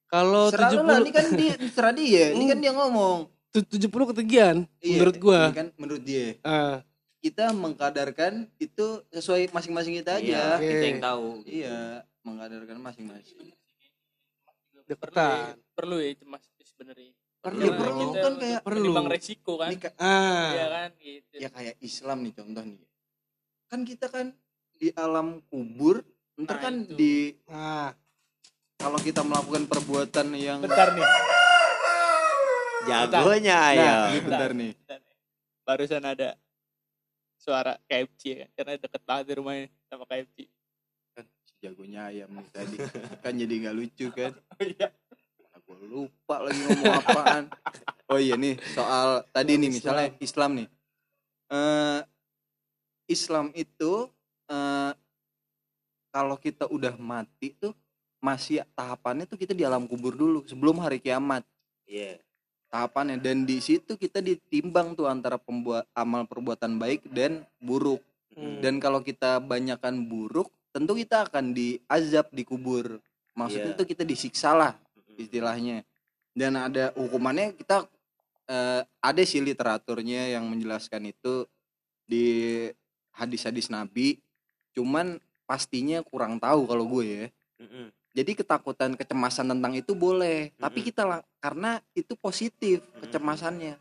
[0.09, 3.19] Kalau Serah lu lah, ini 70 kan dia serah dia, ini kan dia ngomong.
[3.49, 5.41] tu- 70 ketinggian Iya, menurut gua.
[5.45, 6.27] ini kan menurut dia.
[6.43, 6.83] Ah,
[7.19, 10.65] Kita mengkadarkan itu sesuai masing-masing kita iya aja.
[10.65, 10.89] kita Oke.
[10.89, 11.79] yang tahu Iya,
[12.23, 13.53] mengkadarkan masing-masing.
[14.89, 15.55] Deketan.
[15.71, 18.79] perlu ya cemas itu sebenarnya Perlu, Karena perlu kita kan kayak perlu.
[18.83, 20.49] menimbang resiko kan Ini ka- Ah.
[20.51, 22.81] iya kan gitu ya kayak Islam nih contoh nih.
[23.69, 24.27] Kan kita kan
[24.75, 26.03] di alam kubur,
[26.35, 26.95] ntar Nah, kan itu.
[26.95, 27.15] di
[27.47, 27.95] Ah,
[28.75, 31.07] kalau kita melakukan perbuatan yang bentar nih
[32.85, 34.73] jagonya Nah, ya ini bentar nih.
[34.75, 35.17] bentar nih.
[35.63, 36.29] barusan ada
[37.37, 40.49] suara KFC ya kan karena deket banget di rumahnya sama KFC
[41.59, 42.77] Jagonya ayam nih tadi.
[43.25, 44.33] kan jadi nggak lucu kan.
[44.35, 44.89] oh iya
[45.39, 47.45] Mana gue lupa lagi ngomong apaan.
[48.09, 50.69] Oh iya nih soal tadi nih misalnya Islam nih.
[51.51, 52.01] Eh
[53.09, 54.07] Islam itu
[54.49, 54.93] eh
[56.09, 57.77] kalau kita udah mati tuh
[58.19, 61.47] masih tahapannya tuh kita di alam kubur dulu sebelum hari kiamat
[61.87, 62.19] iya
[62.67, 68.03] tahapannya dan di situ kita ditimbang tuh antara pembuat amal perbuatan baik dan buruk
[68.39, 68.63] Hmm.
[68.63, 73.01] dan kalau kita banyakkan buruk tentu kita akan diazab di kubur
[73.33, 73.79] maksudnya Iya.
[73.79, 74.75] tuh kita disiksa lah
[75.19, 75.83] istilahnya.
[76.35, 77.87] Dan ada hukumannya kita
[78.49, 81.45] eh, ada sih literaturnya yang menjelaskan itu
[82.07, 82.67] di
[83.13, 84.23] hadis-hadis nabi.
[84.73, 87.27] Cuman pastinya kurang tahu kalau gue ya.
[88.15, 90.55] Jadi ketakutan kecemasan tentang itu boleh.
[90.57, 93.79] Tapi kita lah karena itu positif kecemasannya.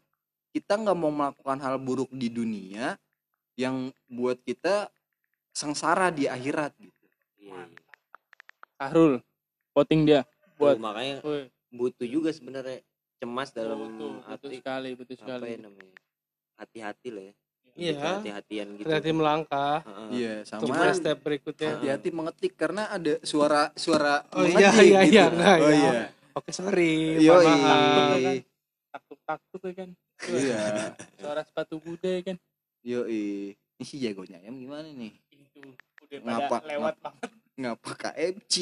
[0.52, 2.98] Kita nggak mau melakukan hal buruk di dunia
[3.58, 4.90] yang buat kita
[5.58, 7.06] sengsara di akhirat gitu.
[7.42, 7.66] Iya, iya.
[8.78, 9.26] Sahrul
[9.74, 10.22] voting dia
[10.54, 12.86] Tuh, buat makanya Woi, butuh juga sebenarnya
[13.18, 15.50] cemas dalam betul, betul arti sekali betul apa sekali.
[15.50, 15.96] ya namanya?
[16.62, 17.34] Hati-hati lah ya.
[17.78, 17.94] Iya.
[18.22, 18.86] hati-hatian gitu.
[18.90, 19.82] Hati-hati melangkah.
[20.14, 21.70] Iya untuk sama step berikutnya.
[21.78, 25.14] hati-hati mengetik karena ada suara suara Oh iya mengetik iya gitu.
[25.14, 25.26] iya.
[25.30, 25.90] Enggak, oh iya.
[25.90, 26.06] iya.
[26.38, 26.94] Oke sorry.
[27.18, 27.34] Yoi.
[27.34, 28.18] mohon maaf.
[28.94, 29.90] takut takut ya kan.
[30.26, 30.62] Iya.
[31.18, 32.38] Suara sepatu kuda ya kan.
[32.86, 35.14] Yoi ini si jagonya ayam gimana nih
[35.60, 35.70] itu
[36.04, 37.30] udah Ngapa- pada lewat banget.
[37.58, 38.54] ngapa KFC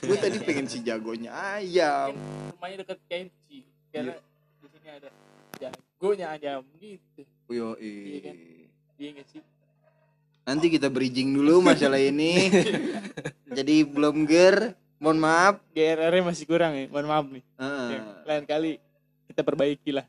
[0.00, 2.14] gue tadi pengen si jagonya ayam.
[2.54, 3.48] Rumahnya deket KFC
[3.90, 4.22] karena Iya.
[4.56, 5.08] di sini ada
[5.56, 7.22] jagonya ayam gitu.
[7.46, 8.36] Yoi Iya kan?
[8.94, 9.42] dia nggak sih?
[10.44, 12.52] Nanti kita bridging dulu masalah ini.
[13.56, 15.58] Jadi belum ger mohon maaf.
[15.70, 17.42] GRR -nya masih kurang ya mohon maaf nih.
[17.56, 17.88] Heeh.
[17.90, 18.70] Ya, lain kali
[19.26, 20.06] kita perbaiki lah.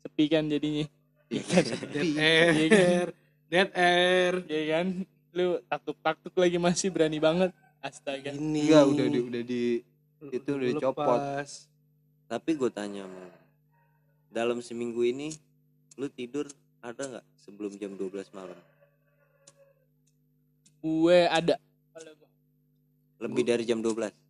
[0.00, 0.86] Sepi kan jadinya.
[1.26, 2.08] Iya, Dead sepi.
[2.16, 3.08] air.
[3.46, 4.42] Dead air.
[4.50, 4.86] ya kan?
[5.30, 7.50] Lu taktuk taktuk lagi masih berani banget.
[7.78, 8.34] Astaga.
[8.34, 8.66] Ini.
[8.66, 9.62] enggak udah di, udah di
[10.32, 11.20] itu udah dicopot.
[12.26, 13.30] tapi gue tanya mau
[14.34, 15.30] dalam seminggu ini
[15.94, 16.50] lu tidur
[16.82, 18.58] ada nggak sebelum jam 12 malam?
[20.82, 21.54] Gue ada.
[23.22, 24.26] Lebih dari jam 12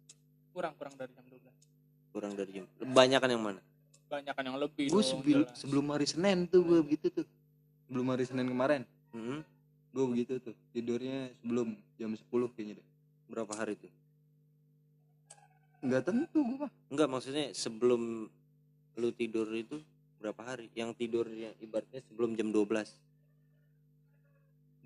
[0.57, 2.65] kurang kurang dari jam 12 kurang dari jam.
[2.81, 3.61] Banyakan yang mana?
[4.09, 5.05] Banyak kan yang lebih gue
[5.57, 7.27] sebelum hari senin tuh gue begitu tuh.
[7.89, 8.83] Sebelum hari senin kemarin
[9.17, 9.41] Mm-mm.
[9.97, 12.89] gue begitu tuh tidurnya sebelum jam 10 kayaknya deh.
[13.33, 13.89] Berapa hari tuh?
[15.81, 16.73] Nggak tentu gue mah.
[16.93, 18.29] Enggak maksudnya sebelum
[19.01, 19.81] lu tidur itu
[20.21, 20.69] berapa hari?
[20.77, 22.69] Yang tidurnya ibaratnya sebelum jam 12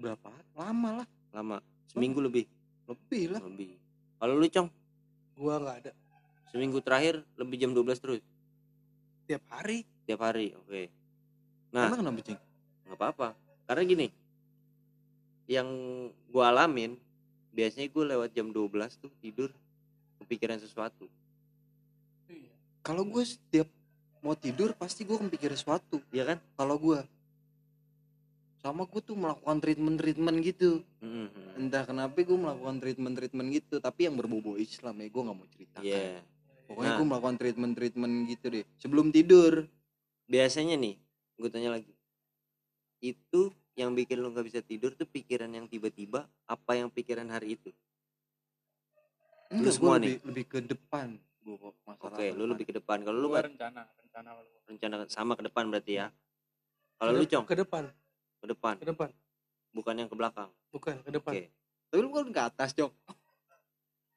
[0.00, 1.08] berapa lama lah.
[1.34, 1.58] Lama.
[1.90, 2.46] Seminggu lebih.
[2.86, 3.40] Lebih lah.
[3.44, 3.76] Lebih.
[4.16, 4.68] Kalau lu cong?
[5.36, 5.92] Gua nggak ada.
[6.50, 8.22] seminggu terakhir lebih jam 12 terus?
[9.30, 9.86] Tiap hari.
[10.02, 10.90] tiap hari oke.
[11.70, 11.86] Nah.
[11.86, 12.38] Karena kenapa cing?
[12.86, 13.28] Nggak apa-apa.
[13.70, 14.19] Karena gini
[15.50, 15.66] yang
[16.30, 16.94] gua alamin
[17.50, 19.50] biasanya gue lewat jam 12 tuh tidur
[20.22, 21.10] kepikiran sesuatu
[22.24, 22.46] Iya.
[22.80, 23.66] kalau gue setiap
[24.22, 27.02] mau tidur pasti gue mikir sesuatu ya kan kalau gue
[28.60, 31.58] sama gue tuh melakukan treatment treatment gitu Mhm.
[31.58, 35.48] entah kenapa gue melakukan treatment treatment gitu tapi yang berbau Islam ya gue nggak mau
[35.50, 36.22] ceritakan Iya.
[36.70, 36.98] pokoknya Nah.
[37.00, 39.66] gue melakukan treatment treatment gitu deh sebelum tidur
[40.30, 40.94] biasanya nih
[41.34, 41.90] gue tanya lagi
[43.00, 43.50] itu
[43.80, 47.72] yang bikin lu nggak bisa tidur tuh pikiran yang tiba-tiba apa yang pikiran hari itu
[49.50, 50.08] Enggak, semua gua nih?
[50.14, 51.08] lebih, lebih ke depan
[51.40, 52.50] gua kok masalah oke lu depan.
[52.52, 54.60] lebih ke depan kalau lu Lu nggak rencana, rencana kalau gua.
[54.68, 56.06] rencana sama ke depan berarti ya
[57.00, 57.84] kalau lu cong ke depan,
[58.38, 59.08] ke depan ke depan,
[59.72, 61.32] bukan yang ke belakang bukan ke depan.
[61.32, 61.44] Oke.
[61.90, 62.92] tapi lu kan ke atas cok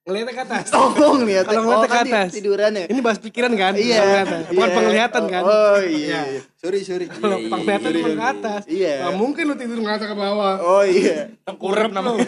[0.03, 0.65] Ngeliatnya ke atas.
[0.67, 2.29] tolong lihat Kalau ngeliatnya ke kan atas.
[2.33, 3.73] tiduran ya Ini bahas pikiran kan?
[3.73, 4.03] iya
[4.45, 4.75] Bukan iya.
[4.75, 5.41] penglihatan kan?
[5.41, 6.19] oh iya, Iya.
[6.29, 6.41] iya.
[6.53, 8.61] sorry sorry Kalau Iya, penglihatan iya, iya, ke atas.
[8.67, 10.55] iya Gak mungkin lu tidur ngata ke bawah.
[10.59, 12.27] oh iya Tengkurap namanya.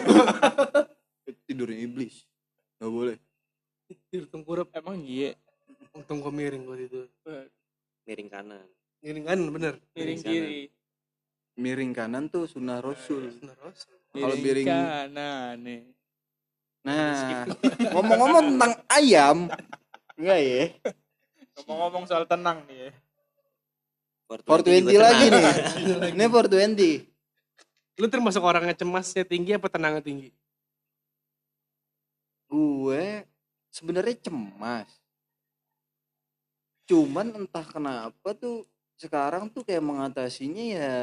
[1.46, 2.24] tidurnya iblis
[2.76, 3.16] nggak boleh
[4.06, 4.66] Tidur tengkurap.
[4.72, 5.36] Emang iya.
[5.92, 7.06] Untung gua miring gua tidur.
[8.02, 8.66] miring kanan
[8.98, 9.74] Miring kan bener.
[9.90, 10.32] Miring Miring kanan.
[10.32, 10.62] kiri.
[11.54, 13.84] miring kanan tuh sunnah rasul Bener, Ros.
[14.10, 15.80] Kalau miring- kanan nih.
[16.86, 17.42] Nah.
[17.92, 19.38] Ngomong-ngomong tentang ayam.
[20.14, 20.62] Enggak ya.
[21.58, 22.90] Ngomong-ngomong soal tenang nih ya.
[24.30, 25.44] 420 juga lagi nih.
[26.14, 30.30] Ini 420 Lu termasuk orang yang cemasnya tinggi apa tenangnya tinggi?
[32.46, 33.26] gue
[33.74, 34.88] sebenarnya cemas.
[36.86, 38.64] Cuman entah kenapa tuh
[38.96, 40.94] sekarang tuh kayak mengatasinya ya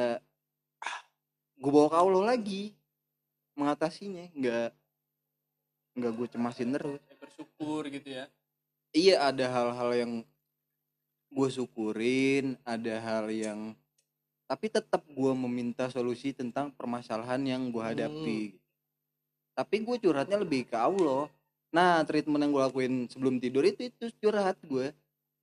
[1.60, 2.64] gue bawa ke Allah lagi.
[3.54, 4.70] Mengatasinya nggak
[5.94, 7.00] nggak gue cemasin terus.
[7.00, 8.26] Ya, Bersyukur gitu ya.
[8.94, 10.12] iya ada hal-hal yang
[11.34, 13.74] gue syukurin ada hal yang
[14.46, 18.42] tapi tetap gue meminta solusi tentang permasalahan yang gue hadapi.
[19.54, 21.26] Tapi gue curhatnya lebih ke Allah.
[21.74, 24.94] Nah treatment yang gue lakuin sebelum tidur itu itu curhat gue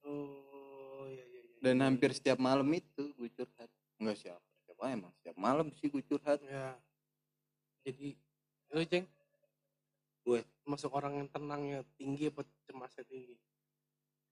[0.06, 1.58] Oh, iya iya iya.
[1.60, 3.66] dan hampir setiap malam itu gue curhat.
[3.98, 6.38] Enggak siapa siapa emang setiap malam sih gue curhat.
[6.46, 6.78] Ya.
[7.82, 8.14] Jadi
[8.70, 9.04] lu ceng
[10.20, 10.40] Gue.
[10.62, 13.35] masuk orang yang tenangnya tinggi apa cemasnya tinggi?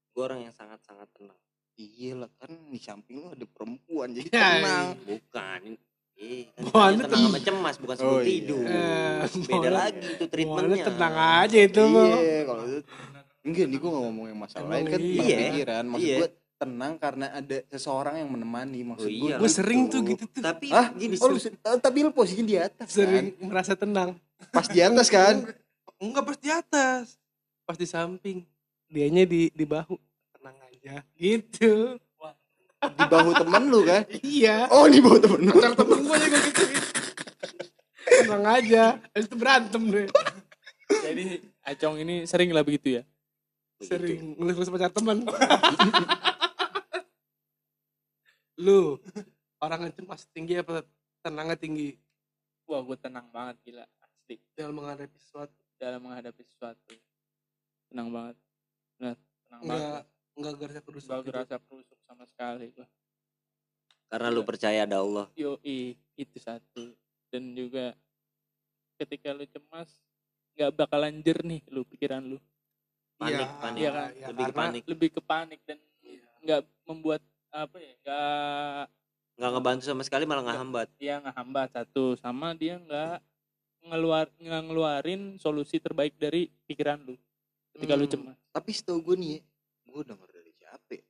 [0.09, 1.38] gue orang yang sangat sangat tenang
[1.74, 5.61] iya lah kan di samping lu ada perempuan jadi Ya, tenang bukan
[6.16, 8.24] eh kan tenang sama cemas bukan Oh, iya.
[8.24, 12.81] tidur Eh, beda lagi itu Treatmentnya tenang aja itu iya kalau itu
[13.40, 15.37] enggak nih gue gak ngomongin masalah Emang lain kan iya.
[15.40, 16.18] pikiran maksud Iya.
[16.18, 19.37] gue tenang karena ada seseorang yang menemani maksud Oh, gue iya.
[19.38, 20.42] Gue sering tuh gitu tuh.
[20.42, 20.90] tapi Hah?
[20.92, 23.46] gini Oh, lu, se- tapi lu posisinya di atas Sering kan?
[23.46, 24.18] merasa tenang.
[24.51, 25.35] Pas di atas kan?
[25.98, 27.18] Enggak pas di atas.
[27.66, 28.46] Pas di samping.
[28.87, 29.98] Dianya di di bahu.
[30.34, 31.02] Tenang aja.
[31.18, 31.98] Gitu.
[32.78, 34.06] Di bahu temen lu kan?
[34.22, 34.70] Iya.
[34.70, 35.52] Oh, di bahu temen lu.
[35.58, 36.62] Pacar temen gue juga gitu.
[38.22, 38.84] Tenang aja.
[39.12, 40.08] Itu berantem deh.
[40.88, 43.02] Jadi Acong ini sering lah begitu ya.
[43.84, 45.20] Sering ngelus-ngelus pacar temen.
[48.64, 48.96] Lu
[49.61, 50.82] orang cemas tinggi apa
[51.20, 52.00] tenangnya tinggi
[52.68, 53.84] Wah, gue tenang banget gila.
[54.04, 54.37] Asli.
[54.52, 56.94] dalam menghadapi sesuatu Dalam menghadapi sesuatu.
[57.88, 58.36] Tenang banget.
[58.98, 59.16] Benar.
[59.46, 60.04] Tenang enggak banget.
[60.34, 61.28] enggak gerasa kerusuk Gak gitu.
[61.30, 62.86] gerasa kerusuk sama sekali gua.
[64.08, 66.96] karena lu percaya ada Allah Yoi, itu satu.
[67.28, 67.92] Dan juga
[68.96, 69.88] ketika lu cemas
[70.56, 72.40] nggak bakalan jernih lu pikiran lu.
[73.14, 74.08] panik Iya, panik iya kan?
[74.32, 76.24] lebih ke panik Lebih ke panik dan Iya.
[76.40, 77.92] nggak membuat apa ya?
[78.00, 78.82] Nggak
[79.38, 83.22] nggak ngebantu sama sekali malah ngehambat dia ngehambat satu sama dia nggak
[83.80, 87.14] ngeluar ngeluarin solusi terbaik dari pikiran lu
[87.70, 88.12] ketika lu Hmm.
[88.12, 88.38] cemas.
[88.48, 89.38] Tapi setahu gue nih,
[89.84, 91.04] gue denger dari siapa ya?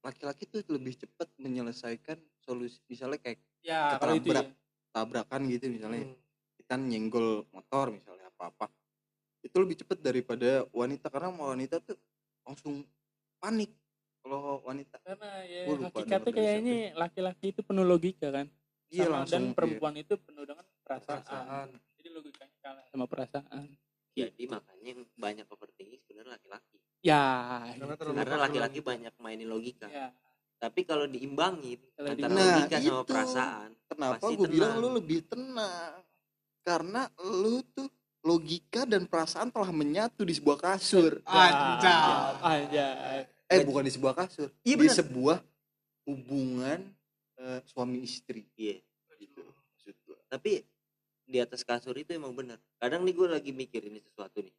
[0.00, 4.44] Laki-laki tuh lebih cepat menyelesaikan solusi misalnya kayak Ya kalau itu ya.
[4.44, 4.58] Ketabrak.
[4.90, 6.18] tabrakan gitu misalnya Hmm.
[6.56, 8.66] kita nyenggol motor misalnya apa-apa
[9.40, 11.94] itu lebih cepat daripada wanita karena wanita tuh
[12.42, 12.82] langsung
[13.38, 13.70] panik
[14.18, 18.50] kalau wanita Karena ya Gua hakikatnya kayaknya laki-laki itu penuh logika kan.
[18.88, 21.22] iya Sama- langsung dan perempuan itu penuh dengan perasaan.
[21.22, 21.68] perasaan
[22.00, 23.66] Jadi logikanya kalah sama perasaan.
[24.10, 27.24] jadi makanya yang banyak overthinking sebenarnya laki-laki Ya.
[27.72, 28.10] Karena gitu.
[28.10, 28.90] karena laki-laki logika.
[28.90, 30.08] banyak mainin logika Ya.
[30.56, 32.52] tapi kalau diimbangin Kalau antara diimbangin.
[32.58, 33.06] logika Nah, sama itu.
[33.06, 34.82] perasaan kenapa Pasti gue bilang tenang.
[34.82, 35.92] lu lebih tenang
[36.60, 37.88] karena lu tuh
[38.20, 42.32] logika dan perasaan telah menyatu di sebuah kasur Anjay.
[42.42, 43.20] Anjay.
[43.46, 44.96] eh bukan di sebuah kasur Iya, di bener.
[44.96, 45.36] sebuah
[46.04, 46.80] hubungan
[47.36, 48.76] eh, suami istri iya
[49.16, 50.18] gitu maksud gua.
[50.26, 50.60] tapi
[51.30, 54.50] di atas kasur itu emang benar kadang nih gue lagi mikirin sesuatu nih.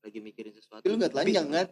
[0.00, 1.66] Lagi mikirin sesuatu Tapi lu nggak telanjang kan?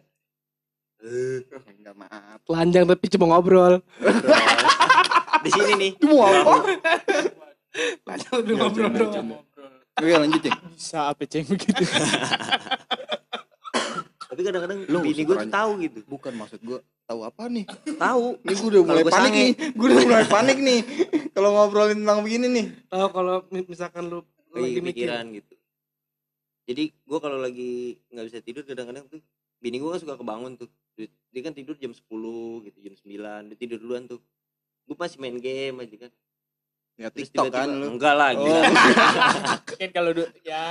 [1.01, 1.39] Eh,
[1.75, 2.37] enggak maaf.
[2.43, 3.73] Telanjang tapi cuma ngobrol.
[5.45, 5.91] Di sini nih.
[5.97, 6.61] Itu mau apa
[8.05, 9.27] telanjang tapi ngobrol Jangan, doang.
[9.95, 11.45] oke lanjut ya Bisa apa ceng?
[11.47, 11.83] Begitu.
[14.25, 15.99] tapi kadang-kadang Lu bini gue tuh tahu gitu.
[16.05, 17.65] Bukan maksud gua tahu apa nih?
[17.95, 18.25] Tahu.
[18.43, 19.39] Ini gue udah mulai gua panik sange.
[19.39, 19.51] nih.
[19.71, 20.79] Gue udah mulai panik nih.
[21.31, 22.65] Kalau ngobrolin tentang begini nih.
[22.89, 24.19] Tahu kalau mi- misalkan lu
[24.57, 25.55] lagi mikir pikiran gitu
[26.65, 27.71] jadi gue kalau lagi
[28.07, 29.21] nggak bisa tidur kadang-kadang tuh
[29.57, 32.01] bini gue kan suka kebangun tuh dia kan tidur jam 10
[32.63, 33.05] gitu jam 9
[33.45, 34.19] dia tidur duluan tuh
[34.85, 36.13] gue masih main game aja kan
[36.95, 37.91] Ya terus TikTok kan lu.
[37.91, 38.39] enggak lah Oh.
[38.39, 38.61] gila.
[39.67, 40.63] kan kalau du- ya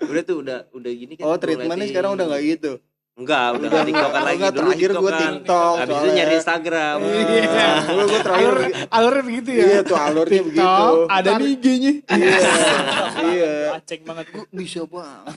[0.00, 2.72] udah tuh udah udah gini kan Oh, treatmentnya sekarang udah nggak gitu.
[3.12, 5.12] Enggak udah nggak tiktokan lagi Enggak, dulu terakhir gue.
[5.14, 5.74] TikTok.
[5.76, 7.66] habis itu nyari Instagram Iya.
[7.84, 8.52] Dulu gue terakhir
[8.96, 9.62] alurnya begitu ya.
[9.62, 10.64] Iya tuh alurnya begitu.
[10.64, 12.36] TikTok, ada nih IG-nya Iya.
[13.32, 13.52] Iya.
[13.74, 15.36] aceng banget Kok bisa banget.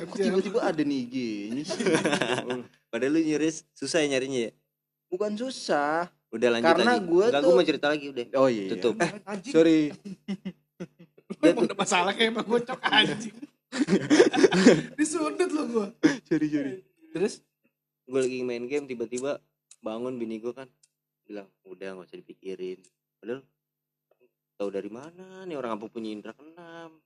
[0.00, 1.82] Kok tiba-tiba ada nih IG-nya sih?
[2.92, 4.52] padahal lu nyari susah ya nyarinya ya
[5.08, 6.06] Bukan susah.
[6.30, 7.02] udah lanjut Karena enggak
[7.34, 8.62] tuh- gua mau cerita lagi udah Oh iya.
[8.62, 8.70] iya.
[8.72, 8.94] Tutup.
[8.96, 9.52] Eh, Anjing.
[9.52, 9.80] sorry.
[11.42, 13.36] Emang ada masalah kayak emang gocok anjing.
[14.94, 15.86] Disundut lo gua.
[16.22, 16.74] Sorry, sorry.
[17.12, 17.44] Terus
[18.02, 19.38] gue lagi main game tiba-tiba
[19.78, 20.66] bangun bini gue kan
[21.22, 22.82] bilang udah nggak usah dipikirin
[23.16, 23.40] padahal
[24.54, 26.98] tahu dari mana nih orang apa punya indra keenam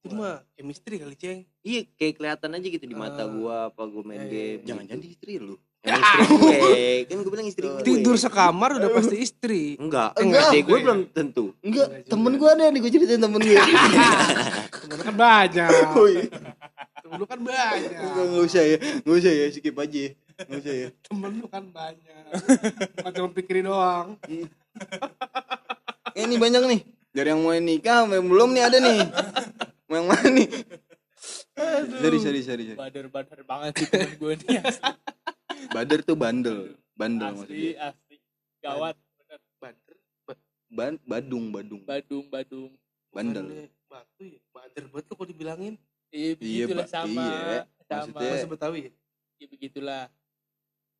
[0.00, 1.42] cuma chemistry kali ceng.
[1.60, 3.26] iya kayak kelihatan aja gitu di mata Ah.
[3.26, 5.56] gua apa gue main Eh, game Jangan-jangan di istri lu.
[5.80, 9.64] Emang istri gue kan gue bilang istri gue Tidur sekamar udah pasti istri.
[9.74, 10.48] enggak Enggak.
[10.48, 13.56] enggak gue belum tentu Enggak, temen gue ada nih gue ceritain temen gue.
[14.84, 15.70] Temen kan banyak.
[17.18, 17.90] Lu kan banyak.
[17.94, 18.76] Enggak, enggak usah ya.
[19.02, 19.98] Enggak usah ya, skip aja.
[19.98, 20.10] ya.
[20.44, 20.88] Enggak usah ya.
[21.06, 22.24] Temen lu kan banyak.
[22.98, 24.08] Bukan cuma pikirin doang.
[26.14, 26.80] Eh, ini banyak nih.
[27.14, 29.00] Dari yang mau nikah belum nih ada nih.
[29.86, 30.48] Mau yang mana nih?
[32.02, 32.78] Sorry, sorry, sorry, sorry.
[32.78, 34.90] badar-badar banget sih temen gue nih asli,
[35.70, 36.74] Badar tuh bandel.
[36.98, 37.72] Bandel asli, maksudnya.
[37.94, 38.16] asli.
[38.58, 39.96] gawat bener Bader.
[40.74, 41.82] Ban Badung, Badung.
[41.86, 42.72] Badung Badung
[43.14, 43.70] Bandel.
[43.86, 44.40] Batu ya.
[44.50, 45.74] Bader banget lu kok dibilangin.
[46.14, 46.94] Iya begitulah Pak.
[46.94, 47.58] sama Iya.
[47.82, 48.90] sama Maksudnya- Bahasa Betawi ya.
[49.34, 50.02] iya begitulah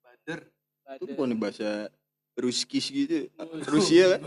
[0.00, 0.40] Bader.
[0.90, 1.16] Itu Badar.
[1.16, 1.70] bukan bahasa
[2.34, 3.30] Ruskis gitu.
[3.38, 4.26] Oh, Rusia kan?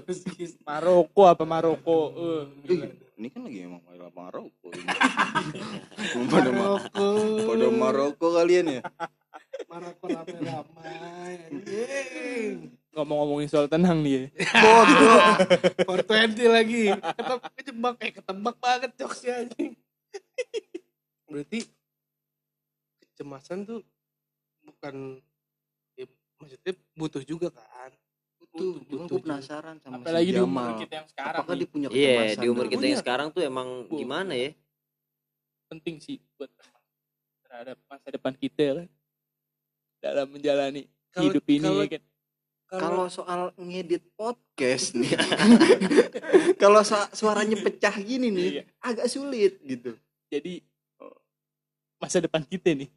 [0.63, 2.79] Maroko apa Maroko eh Ih,
[3.13, 4.87] ini kan lagi emang main Maroko ini.
[6.31, 7.07] pada Ma- Maroko.
[7.45, 8.81] pada Maroko kalian ya.
[9.67, 11.35] Maroko ramai-ramai.
[12.89, 14.23] Ngomong-ngomongin soal tenang nih ya
[14.55, 15.19] Bodoh.
[16.01, 16.83] 420 lagi.
[16.89, 19.75] Ketebak, kejebak, eh ketebak banget jokesnya anjing.
[21.27, 21.59] Berarti
[22.99, 23.79] kecemasan tuh
[24.61, 25.19] bukan
[25.93, 26.05] ya,
[26.37, 27.91] maksudnya butuh juga kan.
[28.47, 29.37] Tuh, cuma gue juga.
[29.37, 32.41] penasaran sama apalagi si di umur kita yang sekarang Apakah nih, dia punya iya kecemasan?
[32.41, 33.01] di umur kita yang Punya.
[33.03, 33.95] sekarang tuh emang Bu.
[33.95, 34.49] gimana ya
[35.67, 36.49] penting sih buat
[37.43, 38.87] terhadap masa depan kita kan
[39.99, 42.03] dalam menjalani Kalau- hidup ini kalau- ya kan
[42.67, 45.07] Kalau soal ngedit podcast nih,
[46.59, 48.63] kalau su- suaranya pecah gini nih, Iya.
[48.81, 49.95] agak sulit gitu.
[50.27, 50.59] jadi
[51.97, 52.89] masa depan kita nih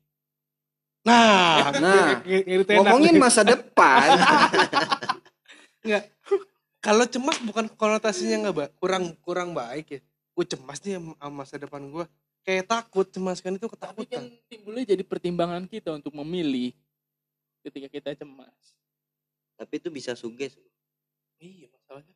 [1.00, 4.04] Nah, Nah, kayak enak ngomongin masa depan,
[5.80, 6.12] Enggak.
[6.80, 10.00] Kalau cemas bukan konotasinya nggak ba kurang kurang baik ya.
[10.32, 12.04] Gue cemas nih sama masa depan gue.
[12.40, 14.48] Kayak takut cemas kan itu tapi kan ketakutan.
[14.48, 16.76] timbulnya jadi pertimbangan kita untuk memilih
[17.60, 18.76] ketika kita cemas
[19.56, 20.56] tapi itu bisa suges
[21.36, 22.12] Iya masalahnya.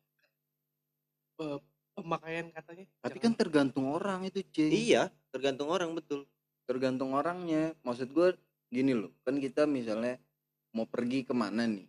[1.35, 1.57] Eh,
[1.93, 2.85] pemakaian katanya.
[3.01, 4.69] tapi kan tergantung orang itu, Cing.
[4.69, 6.25] iya tergantung orang betul
[6.65, 7.77] Tergantung orangnya.
[7.85, 8.33] Maksud gue
[8.73, 10.17] gini loh, kan kita misalnya
[10.75, 11.87] mau pergi ke mana nih,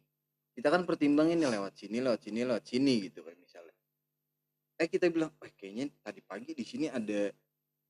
[0.55, 3.75] kita kan pertimbangin nih lewat sini, lewat sini, lewat sini gitu kan misalnya.
[4.79, 7.33] Eh kita bilang, eh kayaknya tadi pagi di sini ada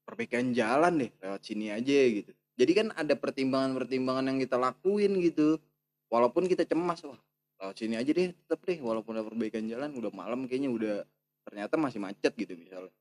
[0.07, 2.33] perbaikan jalan deh, lewat sini aja gitu.
[2.57, 5.61] Jadi kan ada pertimbangan-pertimbangan yang kita lakuin gitu.
[6.09, 7.19] Walaupun kita cemas, wah
[7.61, 8.79] lewat sini aja deh, tetep deh.
[8.81, 10.97] Walaupun ada perbaikan jalan, udah malam kayaknya udah
[11.45, 12.95] ternyata masih macet gitu misalnya.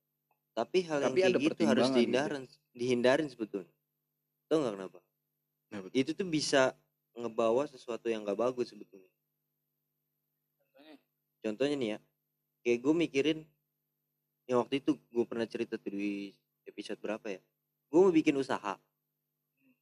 [0.55, 1.99] Tapi hal Tapi yang kayak gitu harus pertimbangan gitu.
[1.99, 3.73] dihindarin dihindarin sebetulnya
[4.45, 4.99] tau nggak kenapa
[5.65, 5.97] Kenapa tuh?
[5.97, 6.61] itu tuh bisa
[7.13, 9.11] ngebawa sesuatu yang nggak bagus sebetulnya
[10.57, 10.95] Contohnya,
[11.41, 11.99] contohnya nih ya
[12.61, 13.39] kayak gue mikirin
[14.45, 16.31] yang waktu itu gue pernah cerita tuh di
[16.63, 17.41] episode berapa ya
[17.85, 18.79] gue mau bikin usaha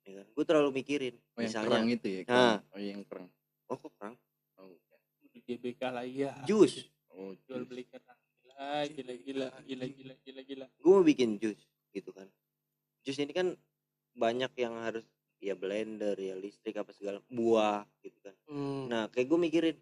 [0.02, 2.20] ya kan gue terlalu mikirin Oh, yang misalnya kerang itu ya?
[2.20, 2.26] Nah.
[2.26, 2.60] kerang.
[2.68, 3.30] Oh yang kerang.
[3.66, 4.16] oh kok kerang
[4.56, 5.00] Oh, bukan.
[5.24, 7.68] di GBK lah iya jus oh jual jus.
[7.68, 8.20] beli kerang
[8.58, 10.66] gila gila gila gila gila gila gila.
[10.80, 11.60] Gue mau bikin jus
[11.94, 12.28] gitu kan.
[13.04, 13.58] Jus ini kan
[14.14, 15.06] banyak yang harus
[15.44, 18.36] ya blender ya listrik apa segala buah gitu kan.
[18.48, 18.88] Hmm.
[18.88, 19.78] nah kayak gue mikirin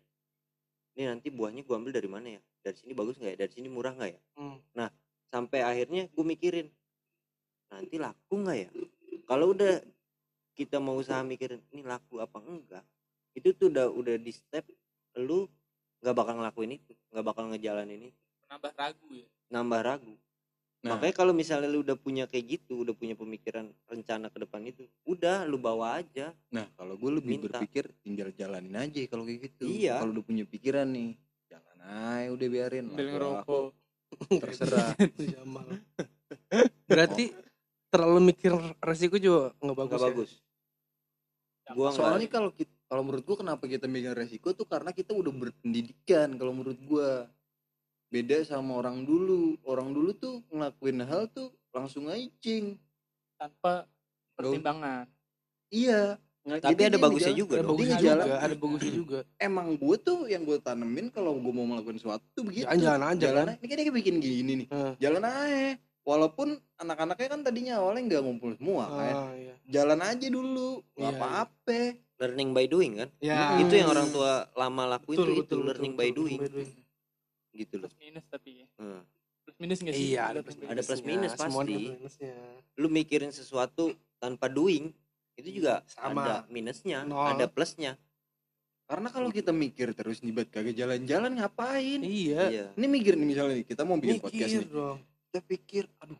[0.97, 2.41] ini nanti buahnya gue ambil dari mana ya?
[2.65, 3.39] Dari sini bagus nggak ya?
[3.45, 4.21] Dari sini murah nggak ya?
[4.39, 4.57] Hmm.
[5.31, 6.67] sampai akhirnya gue mikirin
[7.71, 8.69] nanti laku nggak ya?
[9.29, 9.79] Kalau udah
[10.57, 12.83] kita mau usaha mikirin ini laku apa enggak?
[13.31, 14.67] Itu tuh udah udah di step
[15.15, 15.47] lu
[16.01, 18.21] nggak bakal ngelakuin itu nggak bakal ngejalanin itu
[18.51, 20.15] nambah ragu ya nambah ragu
[20.81, 20.97] Nah.
[20.97, 24.89] makanya kalau misalnya lu udah punya kayak gitu udah punya pemikiran rencana ke depan itu
[25.05, 27.61] udah lu bawa aja Nah, kalau gue lebih Minta.
[27.61, 29.69] berpikir tinggal jalanin aja kalau kayak gitu.
[29.69, 30.01] Iya.
[30.01, 31.13] Kalau udah punya pikiran nih,
[31.53, 32.85] jalan aja udah biarin.
[32.89, 33.13] Laku-laku.
[33.13, 33.65] ngerokok
[34.41, 34.89] Terserah.
[35.37, 35.67] Jamal.
[36.89, 37.25] Berarti
[37.93, 39.85] terlalu mikir resiko juga nggak bagus.
[39.85, 40.07] nggak ya?
[40.09, 40.31] bagus
[41.77, 45.29] gua Soalnya kalau kita kalau menurut gue kenapa kita megang resiko tuh karena kita udah
[45.29, 47.09] berpendidikan kalau menurut gue.
[48.11, 49.55] Beda sama orang dulu.
[49.63, 52.75] Orang dulu tuh ngelakuin hal tuh langsung aja cing
[53.35, 53.87] tanpa
[54.35, 55.07] pertimbangan.
[55.69, 56.19] Iya.
[56.41, 59.19] Nggak- Tapi ada bagusnya juga Ada bagusnya Dia juga, ada bagusnya juga.
[59.37, 62.65] emang gue tuh yang gue tanemin kalau gue mau melakukan sesuatu tuh begitu.
[62.65, 63.47] Jalan jalan aja jalan kan.
[63.47, 63.57] aja.
[63.57, 64.67] ini kan dia bikin gini nih.
[64.67, 64.93] Heeh.
[64.97, 65.77] jalan aja.
[66.01, 69.13] Walaupun anak-anaknya kan tadinya awalnya nggak ngumpul semua kan.
[69.13, 69.53] Ah, iya.
[69.69, 70.81] jalan aja dulu.
[70.91, 71.79] Nggak Iya, apa-apa.
[72.17, 73.09] Learning by doing kan?
[73.17, 73.61] Ya.
[73.61, 76.17] itu yang orang tua lama lakuin Betul, tuh betul, itu betul, learning betul, by betul,
[76.19, 76.39] doing.
[76.39, 76.71] by doing.
[77.53, 79.01] Gitu loh plus minus tapi ya Hmm.
[79.41, 81.51] plus minus nggak sih Iya, ada plus by Ada plus minus pasti.
[81.51, 82.33] ada minusnya.
[82.75, 84.93] lu mikirin sesuatu tanpa doing
[85.33, 86.21] itu juga Sama.
[86.21, 87.31] ada minusnya Nol.
[87.31, 87.97] ada plusnya
[88.83, 92.41] karena kalau kita mikir terus nih buat kagak jalan-jalan ngapain Iya.
[92.45, 94.97] iya ini mikir nih misalnya nih kita mau bikin podcast Mikir nih dong.
[95.25, 96.19] kita pikir aduh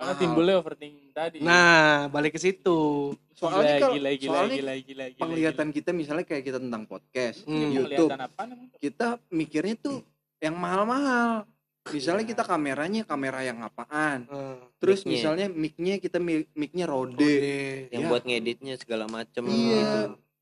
[0.00, 3.12] Karena timbulnya overthinking tadi Nah, balik ke situ.
[3.30, 6.84] soalnya gila, kalau gila, gila, soalnya gila, gila, gila, penglihatan kita misalnya kayak kita tentang
[6.84, 7.68] podcast Hmm.
[7.68, 8.42] YouTube Penglihatan apa
[8.78, 10.00] kita mikirnya tuh
[10.38, 11.44] yang mahal-mahal
[11.86, 12.30] misalnya Iya.
[12.30, 15.12] kita kameranya kamera yang apaan Nah, terus Mic-nya.
[15.14, 17.88] misalnya mic-nya kita mi- mic-nya rode Rode.
[17.88, 18.08] yang Iya.
[18.08, 19.56] buat ngeditnya segala macem Iya.
[19.74, 20.00] gitu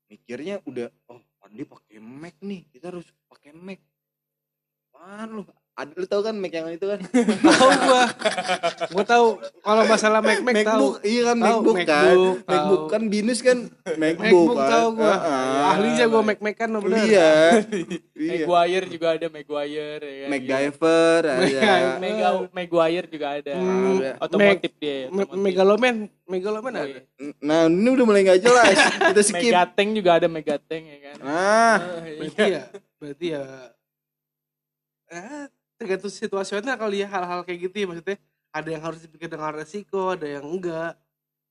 [0.09, 3.79] mikirnya udah oh dia pakai Mac nih kita harus pakai Mac
[4.89, 5.43] apaan lu
[5.79, 6.99] ada lu tahu kan Mac yang itu kan
[7.47, 8.05] Tahu gua.
[8.91, 9.27] Gua tahu
[9.63, 10.67] kalau masalah Mac Mac tahu.
[10.67, 12.91] MacBook iya kan Tahu, MacBook, kan MacBook, MacBook tahu.
[12.91, 13.59] kan binus kan
[13.95, 15.15] MacBook, MacBook kan tahu gua.
[15.15, 16.99] Ah, Ahlinya gua Mac Mac kan bener.
[17.01, 17.31] iya
[18.19, 20.29] iya Maguire juga ada Maguire ya kan?
[20.29, 21.73] MacGyver ada.
[21.97, 23.53] Mega Maguire juga ada.
[23.55, 23.97] Hmm.
[24.19, 24.91] Otomotif dia.
[24.91, 25.39] ya, otomotif.
[25.39, 26.91] Megaloman, Megaloman Oh, ada.
[26.91, 27.03] iya.
[27.39, 28.75] nah ini udah mulai nggak jelas
[29.15, 31.17] kita skip Megateng juga ada Megateng ya kan.
[31.23, 32.19] ah Oh, iya.
[32.19, 32.63] Berarti ya,
[32.99, 33.43] berarti ya
[35.09, 35.45] eh,
[35.79, 38.19] tergantung situasional kali ya hal-hal kayak gitu ya maksudnya.
[38.51, 40.99] Ada yang harus dipikir dengan resiko, ada yang enggak.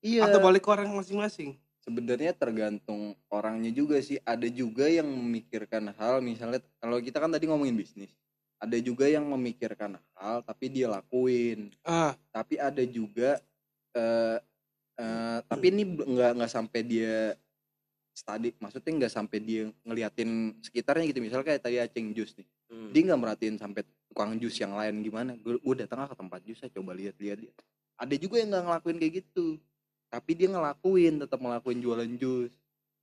[0.04, 0.28] iya.
[0.28, 1.56] Atau balik ke orang masing-masing.
[1.88, 4.20] sebenarnya tergantung orangnya juga sih.
[4.20, 8.12] Ada juga yang memikirkan hal misalnya kalau kita kan tadi ngomongin bisnis.
[8.60, 11.72] Ada juga yang memikirkan hal tapi dia lakuin.
[11.88, 13.40] Ah, tapi ada juga
[13.96, 14.38] eh
[15.00, 17.32] eh, tapi ini nggak nggak sampai dia
[18.12, 18.52] study.
[18.60, 21.24] Maksudnya nggak sampai dia ngeliatin sekitarnya gitu.
[21.24, 22.48] Misalnya kayak tadi aceng jus nih.
[22.68, 22.92] Hmm.
[22.92, 26.58] dia nggak merhatiin sampai tukang jus yang lain gimana gue gue datang ke tempat jus
[26.58, 27.52] saya coba lihat-lihat dia
[27.98, 29.46] ada juga yang nggak ngelakuin kayak gitu
[30.08, 32.52] tapi dia ngelakuin tetap ngelakuin jualan jus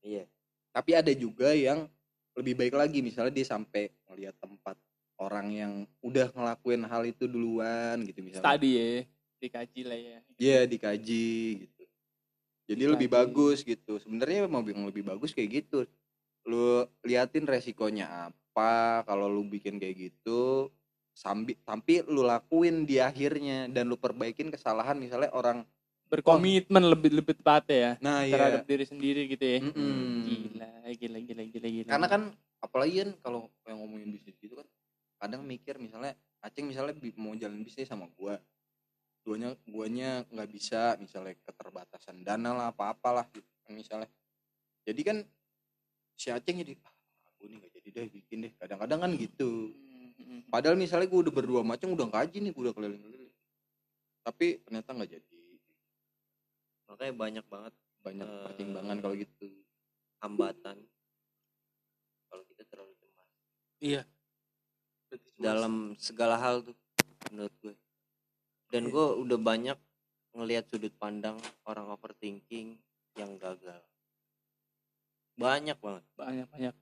[0.02, 0.26] iya
[0.74, 1.88] tapi ada juga yang
[2.36, 4.76] lebih baik lagi misalnya dia sampai ngelihat tempat
[5.16, 5.72] orang yang
[6.04, 8.90] udah ngelakuin hal itu duluan gitu misalnya Tadi ya
[9.46, 10.20] dikaji lah ya.
[10.40, 11.28] Iya dikaji
[11.68, 11.84] gitu.
[12.66, 13.20] Jadi lebih Dikaji.
[13.22, 14.02] bagus gitu.
[14.02, 15.86] Sebenarnya mau yang lebih bagus kayak gitu.
[16.50, 20.74] Lu liatin resikonya apa kalau lu bikin kayak gitu.
[21.16, 25.64] Sambil tapi lu lakuin di akhirnya dan lu perbaikin kesalahan misalnya orang.
[26.06, 28.70] Berkomitmen lebih lebih tepat ya Nah terhadap iya.
[28.70, 29.58] diri sendiri gitu ya.
[29.64, 30.22] Mm-mm.
[30.30, 31.90] Gila, gila, gila, gila, gila.
[31.90, 32.22] Karena kan
[32.62, 34.68] apalagi kan kalau yang ngomongin bisnis gitu kan
[35.18, 36.14] kadang mikir misalnya
[36.46, 38.38] Aceng misalnya mau jalan bisnis sama gua
[39.26, 44.10] duanya guanya nggak bisa misalnya keterbatasan dana lah apa apalah gitu kan misalnya
[44.86, 45.18] jadi kan
[46.14, 46.94] si Aceng jadi ah
[47.36, 49.74] gue nih gak jadi deh bikin deh kadang-kadang kan gitu.
[50.48, 53.34] Padahal misalnya gue udah berdua macam udah kaji nih gue udah keliling-keliling.
[54.24, 55.42] Tapi ternyata nggak jadi.
[56.86, 58.44] Makanya banyak banget banyak Eh.
[58.46, 59.48] pertimbangan kalau gitu.
[60.24, 60.78] hambatan.
[62.30, 63.30] Kalau kita terlalu cemas.
[63.78, 64.02] Iya.
[65.38, 66.74] Dalam segala hal tuh
[67.30, 67.76] menurut gue.
[68.74, 68.92] Dan Iya.
[68.92, 69.78] gue udah banyak
[70.34, 72.82] ngelihat sudut pandang orang overthinking
[73.16, 73.86] yang gagal.
[75.38, 76.04] Banyak banget.
[76.18, 76.76] Banyak banyak.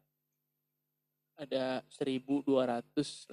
[1.44, 3.28] Ada 1283.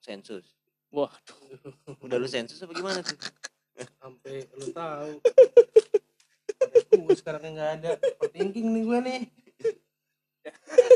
[0.00, 0.56] sensus
[0.88, 1.36] Waduh.
[1.84, 2.08] Hmm.
[2.08, 3.20] udah lu sensus apa gimana tuh
[4.00, 5.12] sampai lu tahu.
[7.04, 9.20] gue sekarang nggak ada overthinking nih gue nih.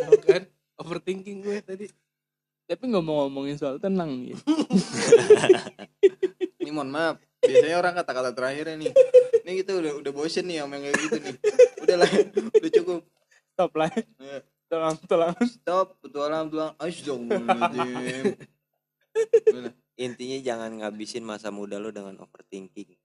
[0.09, 0.43] Tahu kan?
[0.81, 1.87] Overthinking gue tadi.
[2.65, 4.35] Tapi ngomong-ngomongin soal tenang nih.
[6.65, 8.93] ini mohon maaf biasanya orang kata-kata terakhirnya nih
[9.45, 11.37] ini kita udah udah bosen nih sama yang kayak gitu nih
[11.85, 12.11] udah lah
[12.57, 13.01] udah cukup
[13.55, 13.87] Stop lah.
[14.69, 15.37] Tolong, tolong.
[15.47, 16.75] stop petualang lah.
[19.95, 22.99] intinya jangan ngabisin masa muda lo dengan overthinking